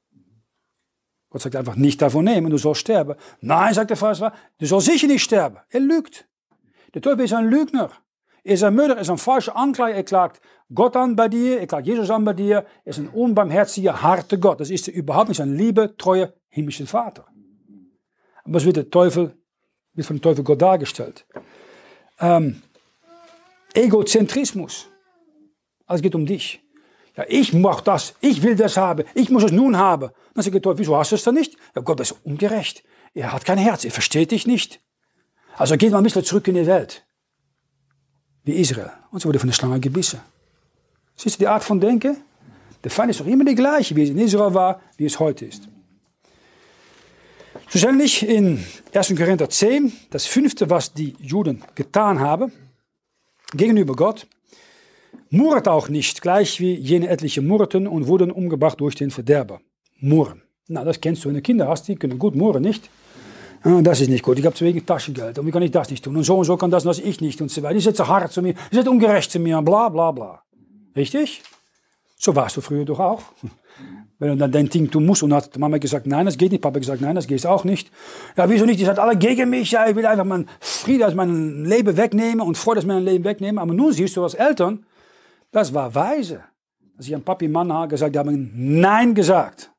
[1.30, 3.14] Gott sagt einfach, nicht davon nehmen, du sollst sterben.
[3.40, 5.58] Nein, sagt der Vater, du sollst sicher nicht sterben.
[5.68, 6.26] Er lügt.
[6.94, 7.90] Der Teufel ist ein Lügner.
[8.44, 9.94] Er ist ein Mörder, er ist ein falscher Anklage.
[9.94, 10.40] Er klagt
[10.74, 12.66] Gott an bei dir, er klagt Jesus an bei dir.
[12.84, 14.60] Er ist ein unbarmherziger, harter Gott.
[14.60, 17.26] Das ist er überhaupt nicht ein liebe, treuer, himmlischer Vater.
[18.44, 19.36] Aber es wird der Teufel,
[19.94, 21.26] wird von dem Teufel Gott dargestellt.
[22.20, 22.62] Ähm,
[23.74, 24.88] Egozentrismus.
[25.86, 26.60] Alles geht um dich.
[27.16, 30.10] Ja, ich mache das, ich will das haben, ich muss es nun haben.
[30.34, 31.56] Dann sagt der Teufel, wieso hast du es dann nicht?
[31.74, 32.84] Ja, Gott ist ungerecht.
[33.14, 34.80] Er hat kein Herz, er versteht dich nicht.
[35.56, 37.04] Also geht mal ein bisschen zurück in die Welt
[38.44, 38.92] wie Israel.
[39.10, 40.20] Und sie wurde von der Schlange gebissen.
[41.18, 42.16] Siehst du die Art von Denken?
[42.84, 45.46] Der Feind ist doch immer die gleiche, wie es in Israel war, wie es heute
[45.46, 45.68] ist.
[47.66, 48.64] Schlussendlich in
[48.94, 49.14] 1.
[49.16, 52.52] Korinther 10, das fünfte, was die Juden getan haben,
[53.52, 54.28] gegenüber Gott,
[55.28, 59.60] murrt auch nicht, gleich wie jene etliche murrten und wurden umgebracht durch den Verderber.
[59.98, 60.42] Murren.
[60.68, 62.88] Na, das kennst du, wenn du Kinder hast, die können gut murren, nicht?
[63.62, 65.90] Ah, das ist nicht gut, ich habe zu wenig Taschengeld und wie kann ich das
[65.90, 67.74] nicht tun und so und so kann das und das ich nicht und so weiter.
[67.74, 70.42] Die sind zu hart zu mir, die sind ungerecht zu mir, bla bla bla.
[70.98, 71.42] Richtig?
[72.16, 73.22] So warst du früher doch auch.
[74.18, 76.60] Wenn du dann dein Ding tun musst und hat Mama gesagt, nein, das geht nicht,
[76.60, 77.92] Papa gesagt, nein, das geht auch nicht.
[78.36, 78.80] Ja, wieso nicht?
[78.80, 82.40] Die sind alle gegen mich, ja, ich will einfach mein Friede aus meinem Leben wegnehmen
[82.40, 83.60] und Freude aus meinem Leben wegnehmen.
[83.60, 84.84] Aber nun siehst du als Eltern,
[85.52, 86.42] das war weise.
[86.96, 89.70] Als ich an Papi und Mama gesagt, die haben Nein gesagt.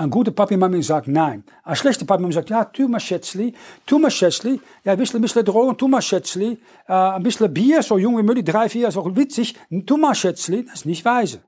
[0.00, 1.44] Ein guter Papi Mama sagt Nein.
[1.62, 3.52] Ein schlechter Papi Mama sagt, ja, tu mal Schätzli,
[3.84, 7.82] tu mal Schätzli, ja, ein bisschen, bisschen Drogen, tu mal Schätzli, äh, ein bisschen Bier,
[7.82, 11.04] so jung wie möglich, drei, vier, ist auch witzig, tu mal Schätzli, das ist nicht
[11.04, 11.42] weise.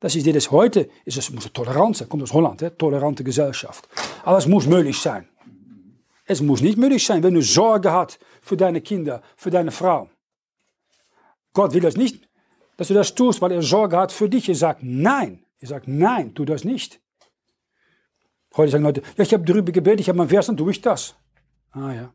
[0.00, 2.70] Das ist das heute, ist es muss Toleranz sein, kommt aus Holland, hè?
[2.70, 3.86] tolerante Gesellschaft.
[4.24, 5.28] Aber es muss möglich sein.
[6.24, 10.08] Es muss nicht möglich sein, wenn du Sorge hast für deine Kinder, für deine Frau.
[11.52, 12.26] Gott will das nicht,
[12.78, 14.48] dass du das tust, weil er Sorge hat für dich.
[14.48, 15.44] Er sagt nein.
[15.60, 17.00] Er sagt, nein, tu das nicht.
[18.56, 20.80] Heute sagen Leute, ja, ich habe darüber gebetet, ich habe mein Vers, dann tue ich
[20.80, 21.14] das.
[21.72, 22.12] Ah ja.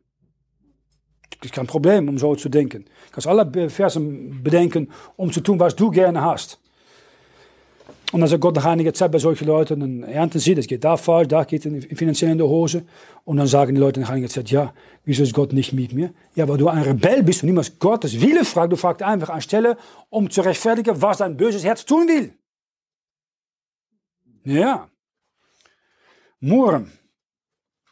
[1.40, 2.84] Das ist kein Problem, um so zu denken.
[2.84, 6.58] Du kannst alle Versen bedenken, um zu tun, was du gerne hast.
[8.12, 10.84] Und dann sagt Gott nach einiger Zeit bei solchen Leuten, dann ernten sie, das geht
[10.84, 12.84] da falsch, da geht es finanziell in die Hose.
[13.24, 14.72] Und dann sagen die Leute nach einiger Zeit, ja,
[15.04, 16.12] wieso ist Gott nicht mit mir?
[16.34, 18.72] Ja, weil du ein Rebell bist und niemals Gottes Wille fragt.
[18.72, 19.76] Du fragst einfach anstelle,
[20.10, 22.32] um zu rechtfertigen, was dein böses Herz tun will.
[24.44, 24.90] Ja.
[26.40, 26.92] Moeren.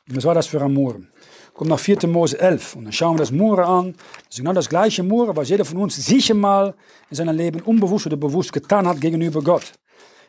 [0.09, 1.09] Was war das für ein Moeren?
[1.55, 2.07] Kommt nach 4.
[2.09, 3.92] Mose 11 und dann schauen wir das Moeren an.
[3.92, 6.74] Das ist genau das gleiche Moeren, was jeder von uns sicher mal
[7.09, 9.72] in seinem Leben unbewusst oder bewusst getan hat gegenüber Gott.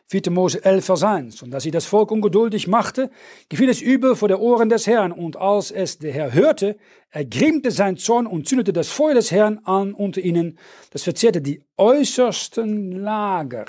[0.08, 0.32] 4.
[0.32, 1.42] Mose 11, Vers 1.
[1.44, 3.10] Und dass sie das Volk ungeduldig machte,
[3.50, 5.12] gefiel es übel vor den Ohren des Herrn.
[5.12, 6.78] Und als es der Herr hörte,
[7.10, 10.58] ergrimmte sein Zorn und zündete das Feuer des Herrn an unter ihnen.
[10.92, 13.66] Das verzehrte die äußersten Lager.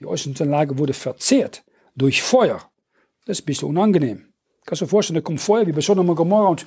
[0.00, 1.64] Die äußersten Lager wurde verzehrt
[1.98, 2.62] durch Feuer.
[3.26, 4.32] Das ist ein bisschen unangenehm.
[4.64, 6.66] Kannst du dir vorstellen, da kommt Feuer wie bei Sodom und Gomorra und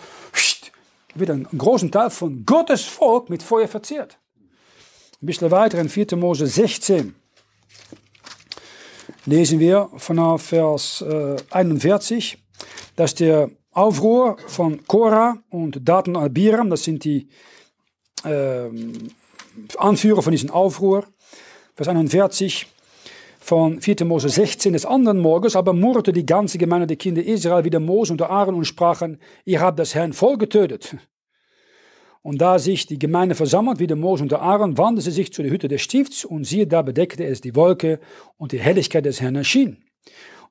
[1.15, 4.17] wird ein, ein großen Teil von Gottes Volk mit Feuer verzehrt.
[5.21, 6.15] Ein bisschen weiter in 4.
[6.15, 7.15] Mose 16
[9.25, 12.38] lesen wir von Vers äh, 41,
[12.95, 17.29] dass der Aufruhr von Korah und Daten Abiram, das sind die
[18.23, 18.69] äh,
[19.77, 21.05] Anführer von diesem Aufruhr,
[21.75, 22.67] Vers 41,
[23.42, 24.06] von 4.
[24.06, 28.14] Mose 16 des anderen Morgens, aber murrte die ganze Gemeinde der Kinder Israel wieder Mose
[28.14, 30.96] und Aaron und sprachen, ihr habt das Herrn voll getötet.
[32.22, 35.34] Und da sich die Gemeinde versammelt, wie der Mose und der Aaron, wandte sie sich
[35.34, 38.00] zu der Hütte des Stifts und siehe, da bedeckte es die Wolke
[38.38, 39.78] und die Helligkeit des Herrn erschien.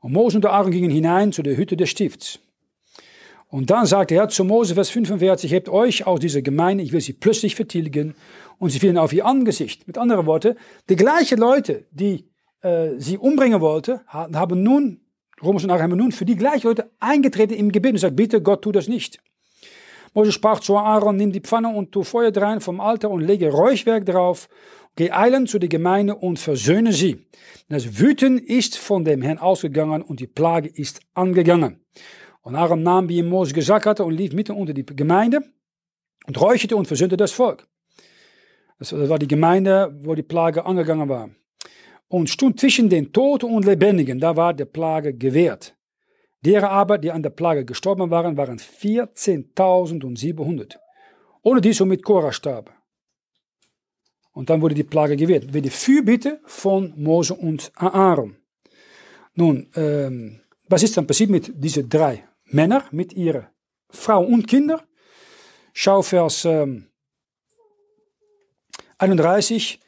[0.01, 2.41] Und Mose und der Aaron gingen hinein zu der Hütte des Stifts.
[3.47, 7.01] Und dann sagte er zu Mose, Vers 45, hebt euch aus dieser Gemeinde, ich will
[7.01, 8.15] sie plötzlich vertilgen.
[8.59, 9.87] Und sie fielen auf ihr Angesicht.
[9.87, 10.57] Mit anderen Worten,
[10.89, 12.30] die gleichen Leute, die
[12.63, 15.01] äh, sie umbringen wollte, haben nun,
[15.43, 18.63] Romers und haben nun für die gleichen Leute eingetreten im Gebet und sagt, bitte Gott,
[18.63, 19.19] tu das nicht.
[20.13, 23.51] Mose sprach zu Aaron, nimm die Pfanne und tu Feuer drein vom Altar und lege
[23.51, 24.49] Räuchwerk drauf,
[24.97, 27.27] geh eilend zu der Gemeinde und versöhne sie.
[27.69, 31.85] Das Wüten ist von dem Herrn ausgegangen und die Plage ist angegangen.
[32.43, 35.43] Und Aaron nahm, wie ihm Mose gesagt hatte, und lief mitten unter die Gemeinde
[36.27, 37.69] und räucherte und versöhnte das Volk.
[38.79, 41.31] Das war die Gemeinde, wo die Plage angegangen war
[42.11, 45.77] und stund zwischen den Toten und Lebendigen, da war der Plage gewährt.
[46.45, 50.75] Deren aber, die an der Plage gestorben waren, waren 14.700.
[51.43, 52.75] Ohne die so mit Korah starben.
[54.33, 55.55] Und dann wurde die Plage gewährt.
[55.55, 58.37] Mit der Fürbitte von Mose und Aaron.
[59.35, 63.47] Nun, ähm, was ist dann passiert mit diesen drei Männern, mit ihren
[63.89, 64.81] Frau und Kindern?
[65.73, 66.89] Schau Vers ähm,
[68.99, 69.79] 31.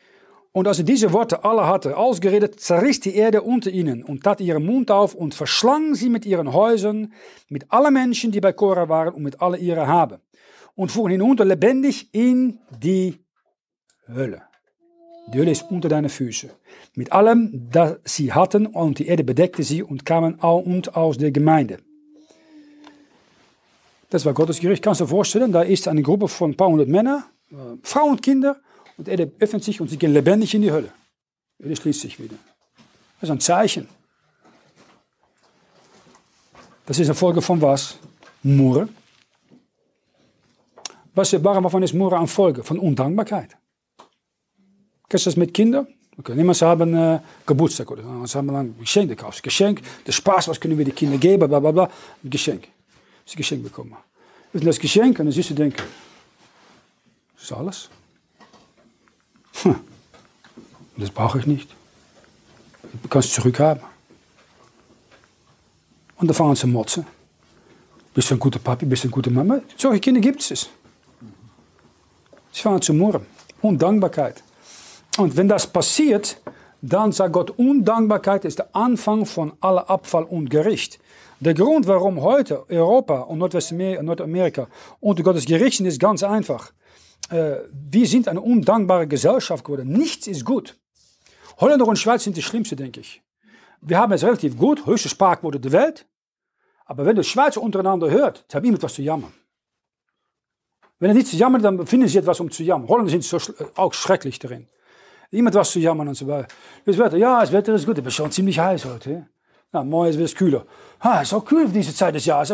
[0.54, 4.40] Und als er diese Worte alle hatte ausgeredet, zerriss die Erde unter ihnen und tat
[4.40, 7.12] ihren Mund auf und verschlang sie mit ihren Häusern,
[7.48, 10.20] mit allen Menschen, die bei Korah waren und mit alle ihre Habe.
[10.74, 13.18] Und fuhren hinunter lebendig in die
[14.14, 14.42] Hölle.
[15.32, 16.50] Die Hölle ist unter deine Füße.
[16.94, 21.30] Mit allem, das sie hatten, und die Erde bedeckte sie und kamen und aus der
[21.30, 21.78] Gemeinde.
[24.10, 24.82] Das war Gottes Gericht.
[24.82, 28.10] Kannst du dir vorstellen, da ist eine Gruppe von ein paar hundert Männern, äh, Frauen
[28.10, 28.56] und Kinder,
[28.96, 30.92] und er öffnet sich und sie gehen lebendig in die Hölle.
[31.62, 32.36] Hölle schließt sich wieder.
[33.20, 33.88] Das ist ein Zeichen.
[36.86, 37.96] Das ist eine Folge von was?
[38.42, 38.88] Murren.
[41.14, 42.64] Was, warum ist Murren eine Folge?
[42.64, 43.56] Von Undankbarkeit.
[45.08, 45.86] Kennst du das mit Kindern?
[46.18, 49.42] Okay, sie haben äh, Geburtstag oder sie haben ein Geschenk gekauft.
[49.42, 51.90] Geschenk, der Spaß, was können wir den Kindern geben, bla bla bla.
[52.24, 52.68] Geschenk.
[53.24, 53.96] Sie Geschenk bekommen.
[54.52, 55.82] Und das Geschenk, und dann siehst du denken,
[57.34, 57.90] das ist alles.
[59.62, 59.76] Hm.
[60.96, 61.68] Das brauche ich nicht.
[63.02, 63.82] Du kannst zurückhaben.
[66.16, 67.06] Und dann fangen sie an motzen.
[68.14, 69.60] Bist du ein guter Papi, bist du eine gute Mama?
[69.76, 70.68] Solche Kinder gibt es.
[72.52, 73.24] Sie fangen zu murren.
[73.62, 74.42] Undankbarkeit.
[75.18, 76.40] Und wenn das passiert,
[76.82, 80.98] dann sagt Gott, Undankbarkeit ist der Anfang von aller Abfall und Gericht.
[81.40, 84.68] Der Grund, warum heute Europa und Nordamerika
[85.00, 86.72] unter Gottes Gericht sind, ist ganz einfach.
[87.32, 89.90] Äh, wir sind eine undankbare Gesellschaft geworden.
[89.90, 90.78] Nichts ist gut.
[91.58, 93.22] Holländer und Schweiz sind die schlimmste, denke ich.
[93.80, 96.06] Wir haben es relativ gut, höchste Sprachquote der Welt.
[96.84, 99.32] Aber wenn die Schweizer untereinander hört, haben immer etwas zu jammern.
[100.98, 102.88] Wenn er nichts zu jammern, dann finden sie etwas um zu jammern.
[102.88, 103.38] Holländer sind so,
[103.76, 104.68] auch schrecklich darin.
[105.30, 106.48] Iemand was zu jammern und so weiter.
[106.84, 109.26] Das Wetter, ja, das Wetter ist gut, ist schon ziemlich heiß heute.
[109.72, 110.66] Ja, morgen ist es kühler.
[110.98, 112.52] Ah, es ist auch kühl diese Zeit des Jahres.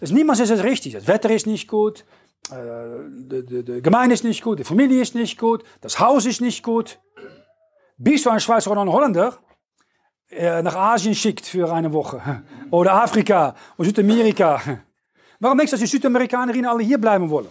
[0.00, 0.94] Es, niemals ist es richtig.
[0.94, 2.04] Das Wetter ist nicht gut, äh,
[2.50, 6.40] die, die, die Gemeinde ist nicht gut, die Familie ist nicht gut, das Haus ist
[6.40, 6.98] nicht gut.
[7.96, 9.38] Bist du ein Schweizer oder ein Holländer,
[10.30, 12.42] äh, nach Asien schickt für eine Woche.
[12.70, 14.60] Oder Afrika oder Südamerika.
[15.38, 17.48] Warum denkst du, dass die Südamerikanerinnen alle hier bleiben wollen?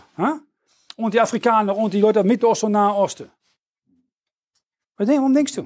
[0.98, 3.32] Und die Afrikaner und die Leute im Mittelosten und Nahen Osten.
[4.98, 5.66] Warum denkst du?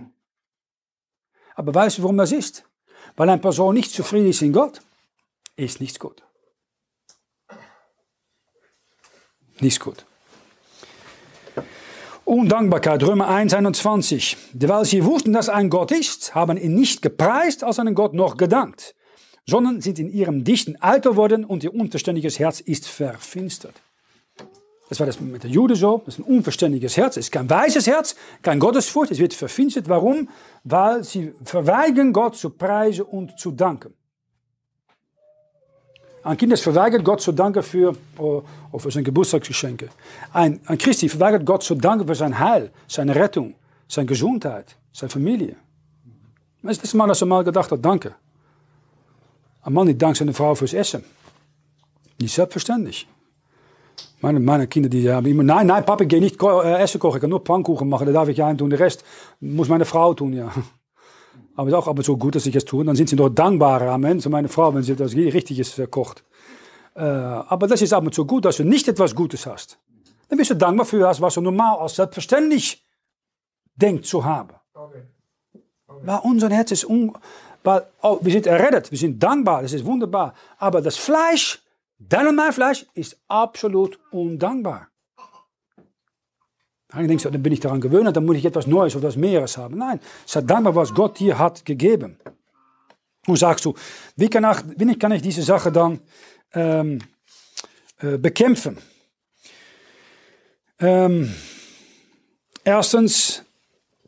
[1.55, 2.63] Aber weißt du, warum das ist?
[3.15, 4.81] Weil eine Person nicht zufrieden ist in Gott,
[5.55, 6.23] ist nichts gut.
[9.59, 10.05] Nichts gut.
[12.25, 14.37] Undankbarkeit, Römer 1, 21.
[14.53, 18.35] Weil sie wussten, dass ein Gott ist, haben ihn nicht gepreist als einen Gott noch
[18.35, 18.95] gedankt,
[19.45, 23.75] sondern sind in ihrem dichten Alter worden und ihr unverständiges Herz ist verfinstert.
[24.89, 26.01] Das war das mit der Jude so.
[26.05, 27.17] Das ist ein unverständiges Herz.
[27.17, 29.11] Es ist kein weises Herz, kein Gottesfurcht.
[29.11, 29.89] Es wird verfinstert.
[29.89, 30.29] Warum?
[30.63, 33.93] Weil sie verweigern, Gott zu preisen und zu danken.
[36.27, 38.43] Ein Kind, verweigert, Gott zu danken für, oh,
[38.77, 39.87] für sein Geburtstagsgeschenke.
[40.33, 43.55] Ein, ein Christ, verweigert, Gott zu danken für sein Heil, seine Rettung,
[43.87, 45.55] seine Gesundheit, seine Familie.
[46.61, 48.13] Das ist das Mal, dass er mal gedacht hat, danke.
[49.61, 51.05] Ein Mann, die dankt seine Frau fürs Essen.
[52.19, 53.07] Nicht selbstverständlich.
[54.19, 57.17] Meine, meine Kinder die haben immer, nein, nein, Papa, ich gehe nicht äh, Essen kochen,
[57.17, 59.05] ich kann nur Pannkuchen machen, da darf ich ja tun, den Rest
[59.39, 60.51] muss meine Frau tun, ja.
[61.57, 62.85] Aber es ist auch ab und zu gut, dass ich es tue.
[62.85, 66.23] Dann sind sie noch dankbarer am Ende, meine Frau, wenn sie etwas Richtiges äh, kocht.
[66.95, 69.77] Äh, aber das ist ab und zu gut, dass du nicht etwas Gutes hast.
[70.29, 72.81] Dann bist du dankbar für das, was du normal als selbstverständlich
[73.75, 74.55] denkt zu haben.
[74.73, 75.01] Okay.
[75.87, 76.01] Okay.
[76.05, 77.13] Weil unser Herz ist un...
[77.63, 80.33] Weil, oh, wir sind errettet, wir sind dankbar, das ist wunderbar.
[80.57, 81.61] Aber das Fleisch
[81.99, 84.87] Dein und mein Fleisch ist absolut undankbar.
[86.89, 89.17] Dann denkst du, dann bin ich daran gewöhnt, dann muss ich etwas Neues oder etwas
[89.17, 89.77] Mehres haben.
[89.77, 92.17] Nein, sei dankbar, was Gott dir hat gegeben.
[93.25, 93.73] Und sagst du,
[94.15, 95.99] wie kann ich, wie kann ich diese Sache dann
[96.53, 96.99] ähm,
[97.99, 98.77] äh, bekämpfen?
[100.79, 101.33] Ähm,
[102.63, 103.43] erstens,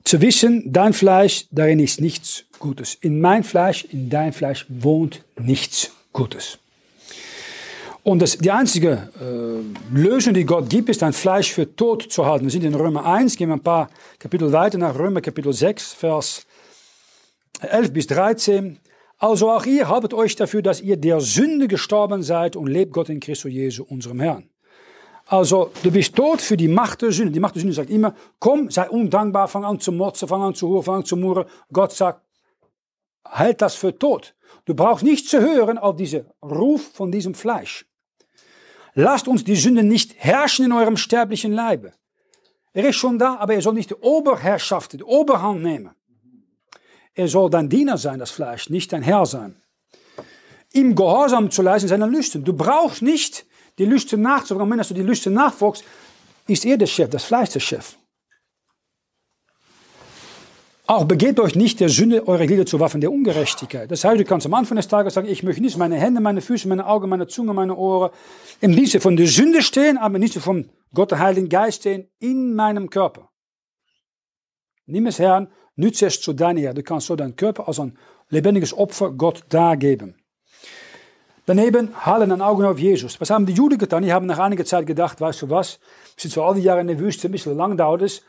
[0.10, 2.96] zu wissen, dein Fleisch, darin ist nichts Gutes.
[2.96, 6.58] In mein Fleisch, in dein Fleisch wohnt nichts Gutes.
[8.04, 12.26] Und das, die einzige äh, Lösung, die Gott gibt, ist ein Fleisch für tot zu
[12.26, 12.46] halten.
[12.46, 15.94] Wir sind in Römer 1, gehen wir ein paar Kapitel weiter nach Römer Kapitel 6,
[15.94, 16.46] Vers
[17.62, 18.80] 11 bis 13.
[19.18, 23.10] Also auch ihr haltet euch dafür, dass ihr der Sünde gestorben seid und lebt Gott
[23.10, 24.50] in Christus Jesu, unserem Herrn.
[25.26, 27.32] Also, du bist tot für die Macht der Sünde.
[27.32, 30.56] Die Macht der Sünde sagt immer, komm, sei undankbar, fang an zu motzen, fang an
[30.56, 31.46] zu huren, fang an zu murren.
[31.72, 32.22] Gott sagt,
[33.26, 34.34] halt das für tot.
[34.66, 37.86] Du brauchst nicht zu hören auf diesen Ruf von diesem Fleisch.
[39.02, 41.94] Lasst uns die Sünde nicht herrschen in eurem sterblichen Leibe.
[42.74, 45.92] Er ist schon da, aber er soll nicht die Oberherrschaft, die Oberhand nehmen.
[47.14, 49.56] Er soll dein Diener sein, das Fleisch, nicht dein Herr sein.
[50.74, 52.44] Ihm Gehorsam zu leisten, seine Lüsten.
[52.44, 53.46] Du brauchst nicht
[53.78, 54.70] die Lüsten nachzufolgen.
[54.70, 55.86] Wenn du die Lüsten nachfolgst,
[56.48, 57.96] ist er der Chef, das Fleisch der Chef.
[60.90, 63.92] Auch begebt euch nicht der Sünde eure Glieder zu Waffen der Ungerechtigkeit.
[63.92, 66.42] Das heißt, du kannst am Anfang des Tages sagen, ich möchte nicht meine Hände, meine
[66.42, 68.10] Füße, meine Augen, meine Zunge, meine Ohren
[68.60, 72.56] im Dienste von der Sünde stehen, aber nicht von Gott, der Heiligen Geist stehen in
[72.56, 73.30] meinem Körper.
[74.88, 76.74] Nimm es Herrn, nütze es zu deiner Ehre.
[76.74, 77.96] Du kannst so deinen Körper als ein
[78.30, 80.16] lebendiges Opfer Gott dargeben.
[81.46, 83.22] Daneben halten ein Augen auf Jesus.
[83.22, 84.02] Was haben die Juden getan?
[84.02, 85.80] Die haben nach einiger Zeit gedacht, weißt du was,
[86.18, 88.24] sind zwar all die Jahre in der Wüste, ein bisschen lang dauert es,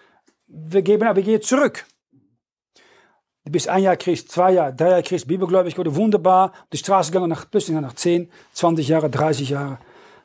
[0.46, 1.86] wir geben, aber wir gehen zurück.
[3.44, 6.76] Du bist ein Jahr Christ, zwei Jahre, drei Jahre Christ, bibelgläubig wurde wunderbar, auf die
[6.76, 9.78] Straße gegangen, nach, plötzlich nach 10, 20 Jahre, 30 Jahre,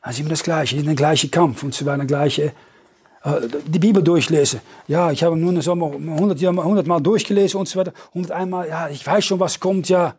[0.06, 2.52] ist immer das Gleiche, der gleiche Kampf und so weiter, der gleiche,
[3.24, 4.60] äh, die Bibel durchlesen.
[4.86, 8.88] Ja, ich habe eine Sommer 100, 100 Mal durchgelesen und so weiter, 101 Mal, ja,
[8.90, 10.14] ich weiß schon, was kommt, ja.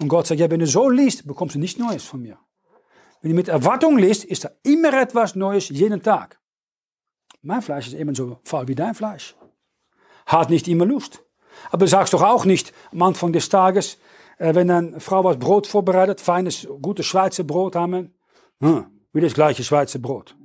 [0.00, 2.38] Und Gott sagt, ja, wenn du so liest, bekommst du nichts Neues von mir.
[3.20, 6.38] Wenn du mit Erwartung liest, ist da immer etwas Neues, jeden Tag.
[7.42, 9.36] Mein Fleisch ist ebenso faul wie dein Fleisch.
[10.26, 11.25] Hat nicht immer Lust.
[11.70, 13.98] Aber du sagst doch auch nicht am Anfang des Tages,
[14.38, 18.14] äh, wenn eine Frau was Brot vorbereitet, feines, gutes Schweizer Brot haben,
[18.60, 20.36] hm, wie das gleiche Schweizer Brot.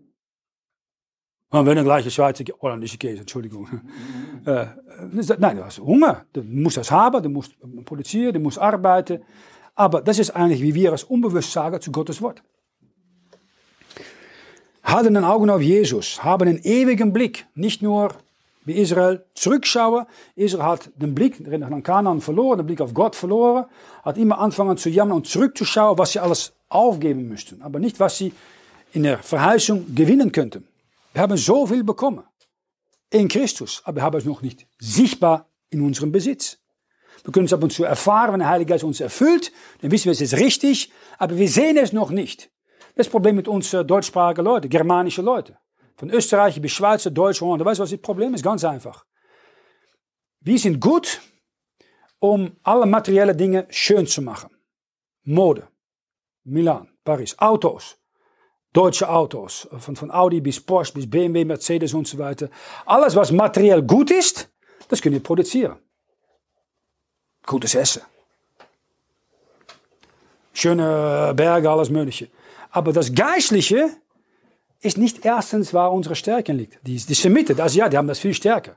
[1.50, 3.68] Und wenn der gleiche Schweizer, holländische Käse, Entschuldigung.
[4.44, 4.66] Äh,
[5.38, 7.56] nein, du hast Hunger, du musst das haben, du musst
[7.86, 9.22] produzieren, du musst arbeiten.
[9.76, 12.42] Aber das ist eigentlich, wie wir es unbewusst sagen, zu Gottes Wort.
[14.84, 18.16] Halten den Augen auf Jesus, haben einen ewigen Blick, nicht nur
[18.66, 20.06] wie Israel zurückschauen.
[20.36, 23.66] Israel hat den Blick nach Kanaan verloren, den Blick auf Gott verloren,
[24.04, 28.18] hat immer angefangen zu jammern und zurückzuschauen, was sie alles aufgeben müssten, aber nicht, was
[28.18, 28.34] sie
[28.94, 30.68] in der Verheißung gewinnen könnten.
[31.14, 32.24] Wir haben so viel bekommen
[33.10, 36.58] in Christus, aber wir haben es noch nicht sichtbar in unserem Besitz.
[37.24, 39.52] Wir können es ab und zu erfahren, wenn der Heilige Geist uns erfüllt,
[39.82, 42.50] dann wissen wir, es ist richtig, aber wir sehen es noch nicht.
[42.96, 45.58] Das Problem mit uns äh, deutschsprachigen Leuten, germanische Leute.
[46.02, 47.64] Von Österreich bis Schweiz, Deutsch, Holland.
[47.64, 48.44] Weißt du, was das Problem ist?
[48.44, 49.06] Ganz einfach.
[50.40, 51.22] Wir sind gut,
[52.18, 54.50] um alle materielle Dinge schön zu machen.
[55.26, 55.68] Mode,
[56.44, 57.98] Milan, Paris, Autos,
[58.74, 62.50] deutsche Autos, von, von Audi bis Porsche bis BMW, Mercedes und so weiter.
[62.88, 64.50] Alles, was materiell gut ist,
[64.88, 65.78] das können wir produzieren.
[67.46, 68.02] Gutes Essen.
[70.52, 72.28] Schöne Berge, alles Mögliche.
[72.72, 74.01] Aber das Geistliche
[74.82, 76.80] ist nicht erstens, waar unsere Stärke liegt.
[76.86, 78.76] Die, die Semiten, das, ja, die haben das viel stärker.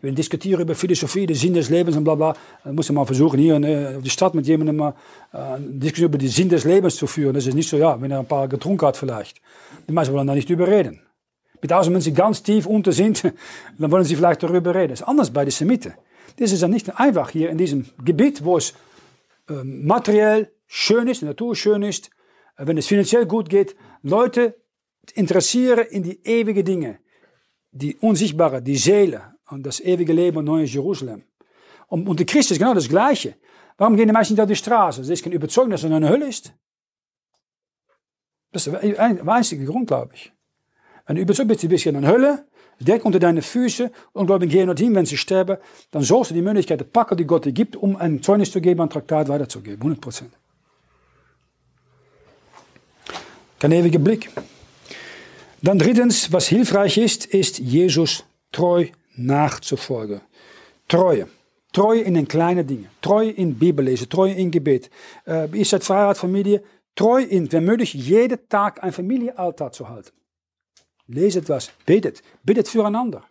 [0.00, 2.36] Wir diskutieren über Philosophie, den Sinn des Lebens und bla bla.
[2.62, 4.94] Dann muss man versuchen, hier in, auf die Stadt mit jemandem mal
[5.32, 7.32] äh, eine Diskussion über den Sinn des Lebens zu führen.
[7.32, 9.40] Das ist nicht so, ja, wenn er ein paar getrunken hat vielleicht.
[9.88, 11.00] Die meisten wollen da nicht über reden.
[11.62, 13.22] Mit außer wenn sie ganz tief unter sind,
[13.78, 14.90] dann wollen sie vielleicht darüber reden.
[14.90, 15.94] Das ist anders bei den Semiten.
[16.38, 18.74] Das ist ja nicht einfach hier in diesem Gebiet, wo es
[19.48, 22.10] äh, materiell schön ist, die Natur schön ist,
[22.58, 24.54] wenn es finanziell gut geht, Leute
[25.12, 26.98] interessieren in die ewigen Dinge,
[27.70, 31.24] die unsichtbare, die Seele und das ewige Leben und neues Jerusalem.
[31.88, 33.36] Und, und der Christ ist genau das Gleiche.
[33.76, 35.04] Warum gehen die meisten nicht auf die Straße?
[35.04, 36.52] Sie ist kein Überzeugung, dass er eine Hölle ist.
[38.52, 40.32] Das ist der einzige Grund, glaube ich.
[41.06, 42.46] Wenn du überzeugt bist, du bist in eine Hölle,
[42.80, 45.58] Denk unter deine Füße und glaube, geh dorthin, wenn sie sterben,
[45.90, 48.80] dann sollst du die Möglichkeit packen, die Gott dir gibt, um ein Zeugnis zu geben,
[48.80, 49.80] ein Traktat weiterzugeben.
[49.80, 50.32] 100 Prozent.
[53.58, 54.30] Kein ewiger Blick.
[55.64, 60.20] Dann drittens, was hilfreich ist, ist Jesus treu nachzufolgen.
[60.88, 61.26] Treue.
[61.72, 62.90] Treue in den kleinen Dingen.
[63.00, 64.10] Treue in Bibellesen.
[64.10, 64.90] Treue in Gebet.
[65.26, 66.62] Äh, ihr seid verheiratet, Familie.
[66.94, 70.12] Treu in, wenn möglich, jeden Tag ein Familienaltar zu halten.
[71.06, 73.24] Leset was, betet, betet füreinander.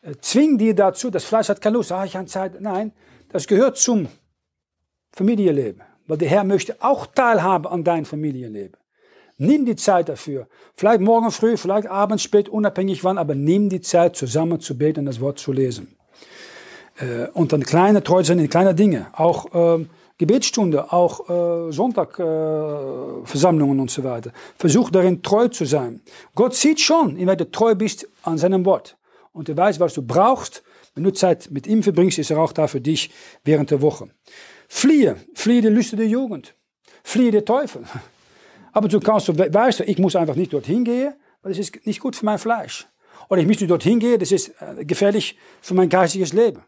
[0.00, 2.58] Äh, zwing dir dazu, das Fleisch hat keine Lust, ah, ich habe Zeit.
[2.58, 2.92] Nein,
[3.28, 4.08] das gehört zum
[5.12, 5.82] Familienleben.
[6.06, 8.78] Weil der Herr möchte auch teilhaben an dein Familienleben.
[9.36, 10.46] Nimm die Zeit dafür.
[10.76, 15.00] Vielleicht morgen früh, vielleicht abends spät, unabhängig wann, aber nimm die Zeit, zusammen zu beten
[15.00, 15.96] und das Wort zu lesen.
[16.98, 19.08] Äh, und dann kleine treu sein in kleine Dinge.
[19.12, 24.30] Auch ähm, Gebetsstunde, auch äh, Sonntagversammlungen äh, und so weiter.
[24.56, 26.00] Versuch darin treu zu sein.
[26.36, 28.96] Gott sieht schon, in du treu bist an seinem Wort.
[29.32, 30.62] Und er weiß, was du brauchst.
[30.94, 33.10] Wenn du Zeit mit ihm verbringst, ist er auch da für dich
[33.42, 34.10] während der Woche.
[34.68, 36.54] Fliehe, fliehe die Lüste der Jugend.
[37.02, 37.82] Fliehe der Teufel.
[38.74, 42.00] Aber du kannst, du weißt, ich muss einfach nicht dorthin gehen, weil das ist nicht
[42.00, 42.86] gut für mein Fleisch.
[43.30, 46.62] Oder ich muss nicht dorthin gehen, das ist äh, gefährlich für mein geistiges Leben.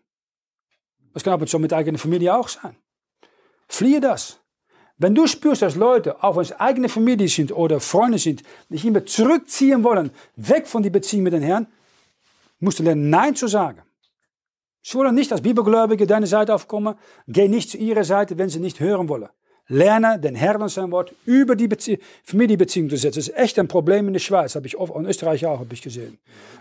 [1.12, 2.76] Das kann aber so mit eigener Familie auch sein.
[3.68, 4.38] Fliehe das.
[4.98, 8.84] Wenn du spürst, dass Leute, auch wenn es eigene Familie sind oder Freunde sind, dich
[8.84, 11.66] immer zurückziehen wollen, weg von die Beziehung mit den Herrn,
[12.60, 13.82] musst du lernen, Nein zu sagen.
[14.80, 16.94] Sie wollen nicht als Bibelgläubige deine Seite aufkommen.
[17.26, 19.28] Geh nicht zu ihrer Seite, wenn sie nicht hören wollen.
[19.68, 23.18] Lerne den Herrn und sein Wort über die Bezie Familienbeziehung zu setzen.
[23.18, 25.74] Das ist echt ein Problem in der Schweiz, habe ich oft, in Österreich auch, habe
[25.74, 26.18] ich gesehen.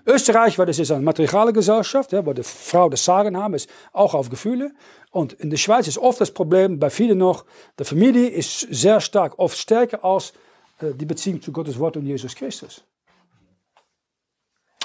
[0.08, 3.70] Österreich, weil das ist eine materiale Gesellschaft, ja, wo die Frau das Sagen haben, ist
[3.94, 4.72] auch auf Gefühle.
[5.12, 7.46] Und in der Schweiz ist oft das Problem, bei vielen noch,
[7.80, 10.34] die Familie ist sehr stark, oft stärker als
[10.80, 12.84] äh, die Beziehung zu Gottes Wort und Jesus Christus.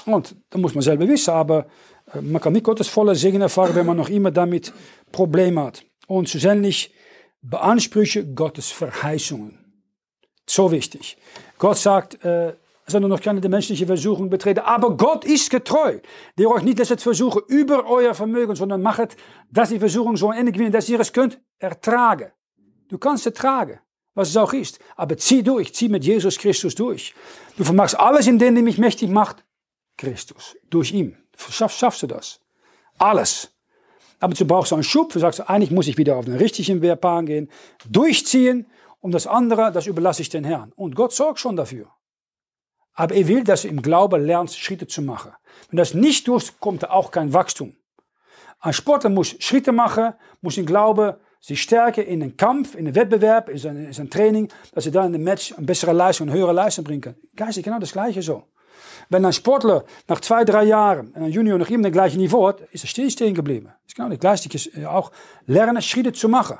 [0.05, 1.65] Und da muss man selber wissen, aber
[2.13, 4.73] äh, man kann nicht Gottes volle Segen erfahren, wenn man noch immer damit
[5.11, 5.83] Probleme hat.
[6.07, 6.93] Und schlussendlich
[7.41, 9.57] beanspruche Gottes Verheißungen.
[10.47, 11.17] So wichtig.
[11.57, 12.53] Gott sagt, äh,
[12.87, 14.59] sondern noch keine menschliche Versuchung betreten.
[14.61, 15.99] Aber Gott ist getreu,
[16.37, 19.15] der euch nicht lässt versuchen über euer Vermögen, sondern macht,
[19.49, 22.31] dass die Versuchung so endig wird, dass ihr es könnt ertragen.
[22.89, 23.79] Du kannst ertragen,
[24.13, 24.79] was es auch ist.
[24.95, 27.13] Aber zieh durch, zieh mit Jesus Christus durch.
[27.57, 29.43] Du vermagst alles in dem, der mich mächtig macht.
[29.97, 30.57] Christus.
[30.69, 31.17] Durch ihn.
[31.37, 32.39] Schaff, schaffst du das.
[32.97, 33.51] Alles.
[34.21, 35.11] Aber du brauchst einen Schub.
[35.11, 37.49] Du sagst, eigentlich muss ich wieder auf den richtigen Wehrplan gehen.
[37.89, 38.67] Durchziehen.
[38.99, 40.71] Und das andere, das überlasse ich den Herrn.
[40.75, 41.87] Und Gott sorgt schon dafür.
[42.93, 45.31] Aber er will, dass du im Glauben lernst, Schritte zu machen.
[45.69, 47.75] Wenn das nicht tust, kommt auch kein Wachstum.
[48.59, 52.93] Ein Sportler muss Schritte machen, muss im Glauben sich stärken in den Kampf, in den
[52.93, 56.29] Wettbewerb, in sein, in sein Training, dass er dann in dem Match eine bessere Leistung,
[56.29, 57.15] eine höhere Leistung bringen kann.
[57.35, 58.43] Geist ist genau das Gleiche so.
[59.11, 62.61] Wenn ein Sportler nach zwei, drei Jahren, ein Junior noch immer das gleiche Niveau hat,
[62.71, 63.65] ist er still stehen geblieben.
[63.65, 64.89] Das ist genau das Gleiche.
[64.89, 65.11] Auch
[65.45, 66.59] lernen, Schritte zu machen.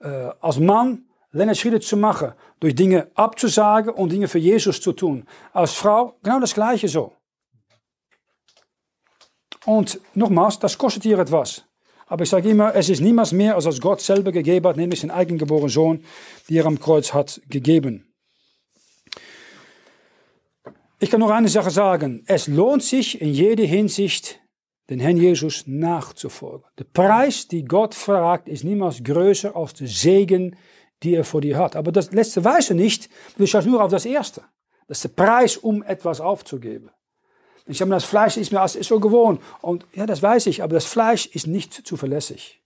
[0.00, 2.32] Äh, als Mann lernen, Schritte zu machen.
[2.58, 5.24] Durch Dinge abzusagen und Dinge für Jesus zu tun.
[5.52, 7.12] Als Frau genau das Gleiche so.
[9.66, 11.64] Und nochmals, das kostet hier etwas.
[12.08, 14.98] Aber ich sage immer, es ist niemals mehr, als als Gott selber gegeben hat, nämlich
[14.98, 16.04] seinen eigengeborenen Sohn,
[16.48, 18.09] die er am Kreuz hat gegeben.
[21.02, 22.24] Ich kann noch eine Sache sagen.
[22.26, 24.38] Es lohnt sich in jeder Hinsicht,
[24.90, 26.66] den Herrn Jesus nachzufolgen.
[26.78, 30.56] Der Preis, die Gott fragt, ist niemals größer als der Segen,
[31.02, 31.74] die er vor dir hat.
[31.74, 33.08] Aber das letzte weiß er nicht.
[33.38, 34.42] Du schaust nur auf das Erste.
[34.88, 36.90] Das ist der Preis, um etwas aufzugeben.
[37.64, 39.40] Ich sage, das Fleisch ist mir ist so gewohnt.
[39.62, 42.60] Und ja, das weiß ich, aber das Fleisch ist nicht zuverlässig.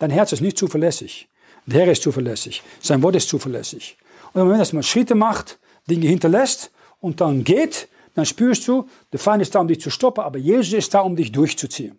[0.00, 1.28] Dein Herz ist nicht zuverlässig.
[1.66, 2.64] Der Herr ist zuverlässig.
[2.80, 3.96] Sein Wort ist zuverlässig.
[4.32, 6.72] Und wenn man Schritte macht, Dinge hinterlässt,
[7.04, 10.38] und dann geht, dann spürst du, der Feind ist da, um dich zu stoppen, aber
[10.38, 11.98] Jesus ist da, um dich durchzuziehen.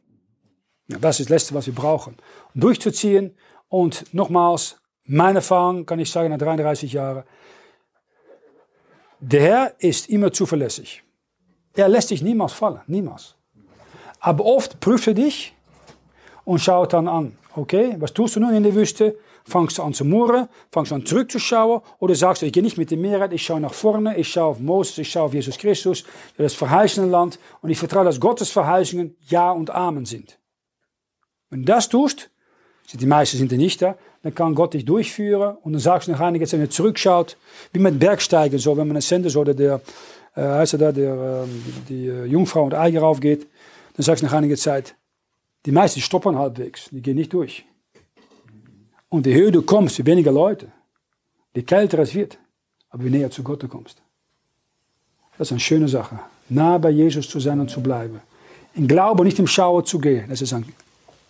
[0.88, 2.18] Ja, das ist das Letzte, was wir brauchen.
[2.56, 3.36] Um durchzuziehen
[3.70, 7.24] und nochmals, meine Erfahrung kann ich sagen, nach 33 Jahren,
[9.20, 11.03] der Herr ist immer zuverlässig.
[11.76, 13.36] Er lässt dich niemals fallen, niemals.
[14.20, 15.53] Aber oft prüft er dich
[16.45, 19.20] und schaut dann an, okay, was tust du nun in der Wüste?
[19.48, 22.80] Fangst du an zu murren, fangst du an zurückzuschauen oder sagst du, ich gehe nicht
[22.80, 25.60] mit der Mehrheit, ich schaue nach vorne, ich schaue auf Moses, ich schaue auf Jesus
[25.60, 26.04] Christus,
[26.38, 30.39] das verheißene Land und ich vertraue, dass Gottes Verheißungen Ja und Amen sind.
[31.52, 32.32] Wenn du das tust,
[32.93, 36.12] die meisten sind er nicht da, dann kann Gott dich durchführen und dann sagst du
[36.12, 37.38] nach einiger Zeit, wenn du zurückschaut,
[37.72, 39.82] wie mit Bergsteigen, so, wenn man Sender so, oder der,
[40.36, 41.48] äh, heißt er da, der, äh,
[41.88, 43.48] die äh, Jungfrau und Eiger raufgeht,
[43.96, 44.96] dann sagst du nach einiger Zeit,
[45.68, 47.66] die meisten stoppen halbwegs, die gehen nicht durch.
[49.10, 50.72] Und je höher du kommst, je weniger Leute,
[51.53, 52.38] je kälter es wird,
[52.89, 54.01] aber je näher zu Gott du kommst.
[55.38, 56.20] Das ist eine schöne Sache.
[56.49, 58.22] Nah bei Jesus zu sein und zu bleiben.
[58.74, 60.30] In Glaube, nicht im Schauer zu gehen.
[60.30, 60.66] Das ist eine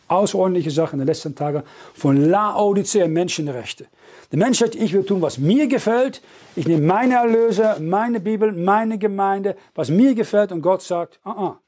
[0.07, 1.63] außerordentliche Sache in den letzten Tagen
[1.93, 3.87] von Laodicea Menschenrechte.
[4.31, 6.21] Der Mensch ich will tun, was mir gefällt.
[6.55, 10.51] Ich nehme meine Erlöser, meine Bibel, meine Gemeinde, was mir gefällt.
[10.51, 11.59] Und Gott sagt, ah, ah,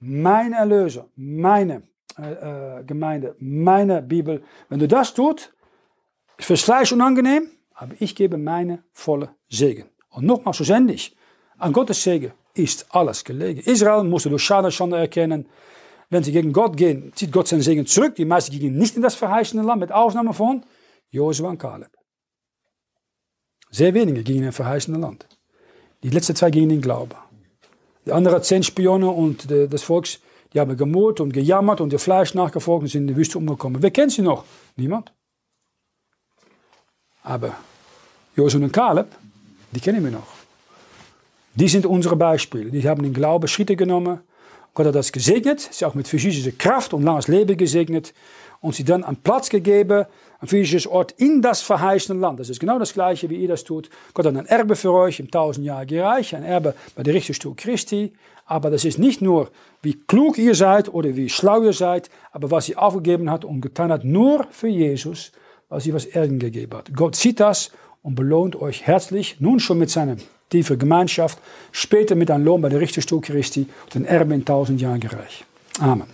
[0.00, 1.82] mein Erlöser, meine
[2.16, 4.42] äh, Gemeinde, meine Bibel.
[4.68, 5.52] Wenn du das tut,
[6.38, 9.86] ist fürs Fleisch unangenehm, aber ich gebe meine volle Segen.
[10.10, 11.16] Und nochmals, so sendig,
[11.58, 13.60] an Gottes Segen ist alles gelegen.
[13.60, 15.46] Israel musste durch Schade schon erkennen,
[16.08, 18.14] wenn sie gegen Gott gehen, zieht Gott seinen Segen zurück.
[18.14, 20.64] Die meisten gingen nicht in das verheißene Land, mit Ausnahme von
[21.10, 21.90] Josua und Kaleb.
[23.70, 25.26] Sehr wenige gingen in das verheißene Land.
[26.02, 27.16] Die letzten zwei gingen in Glaube.
[28.06, 30.20] Die anderen zehn Spione und des Volks
[30.52, 33.82] die haben gemurrt und gejammert und ihr Fleisch nachgefolgt und sind in die Wüste umgekommen.
[33.82, 34.44] Wer kennt sie noch?
[34.76, 35.12] Niemand.
[37.22, 37.56] Aber
[38.36, 39.08] Josef und Kaleb,
[39.72, 40.36] die kennen wir noch.
[41.54, 42.70] Die sind unsere Beispiele.
[42.70, 44.20] Die haben in Glaube Schritte genommen.
[44.74, 48.12] Gott hat das gesegnet, sie auch mit physischer Kraft und langes Leben gesegnet
[48.60, 50.04] und sie dann einen Platz gegeben,
[50.38, 52.40] ein physisches Ort in das verheißene Land.
[52.40, 53.88] Das ist genau das Gleiche, wie ihr das tut.
[54.12, 58.12] Gott hat ein Erbe für euch im tausendjährigen Reich, ein Erbe bei der Richterstuhl Christi,
[58.46, 59.50] aber das ist nicht nur,
[59.82, 63.60] wie klug ihr seid oder wie schlau ihr seid, aber was sie aufgegeben hat und
[63.60, 65.32] getan hat, nur für Jesus,
[65.68, 66.94] was sie was Erden gegeben hat.
[66.94, 67.72] Gott sieht das
[68.02, 70.16] und belohnt euch herzlich, nun schon mit seiner
[70.48, 71.38] tiefen Gemeinschaft,
[71.72, 75.44] später mit einem Lohn bei der Richterstuhl Christi und ein Erbe in tausend Jahren gereich.
[75.80, 76.06] Amen.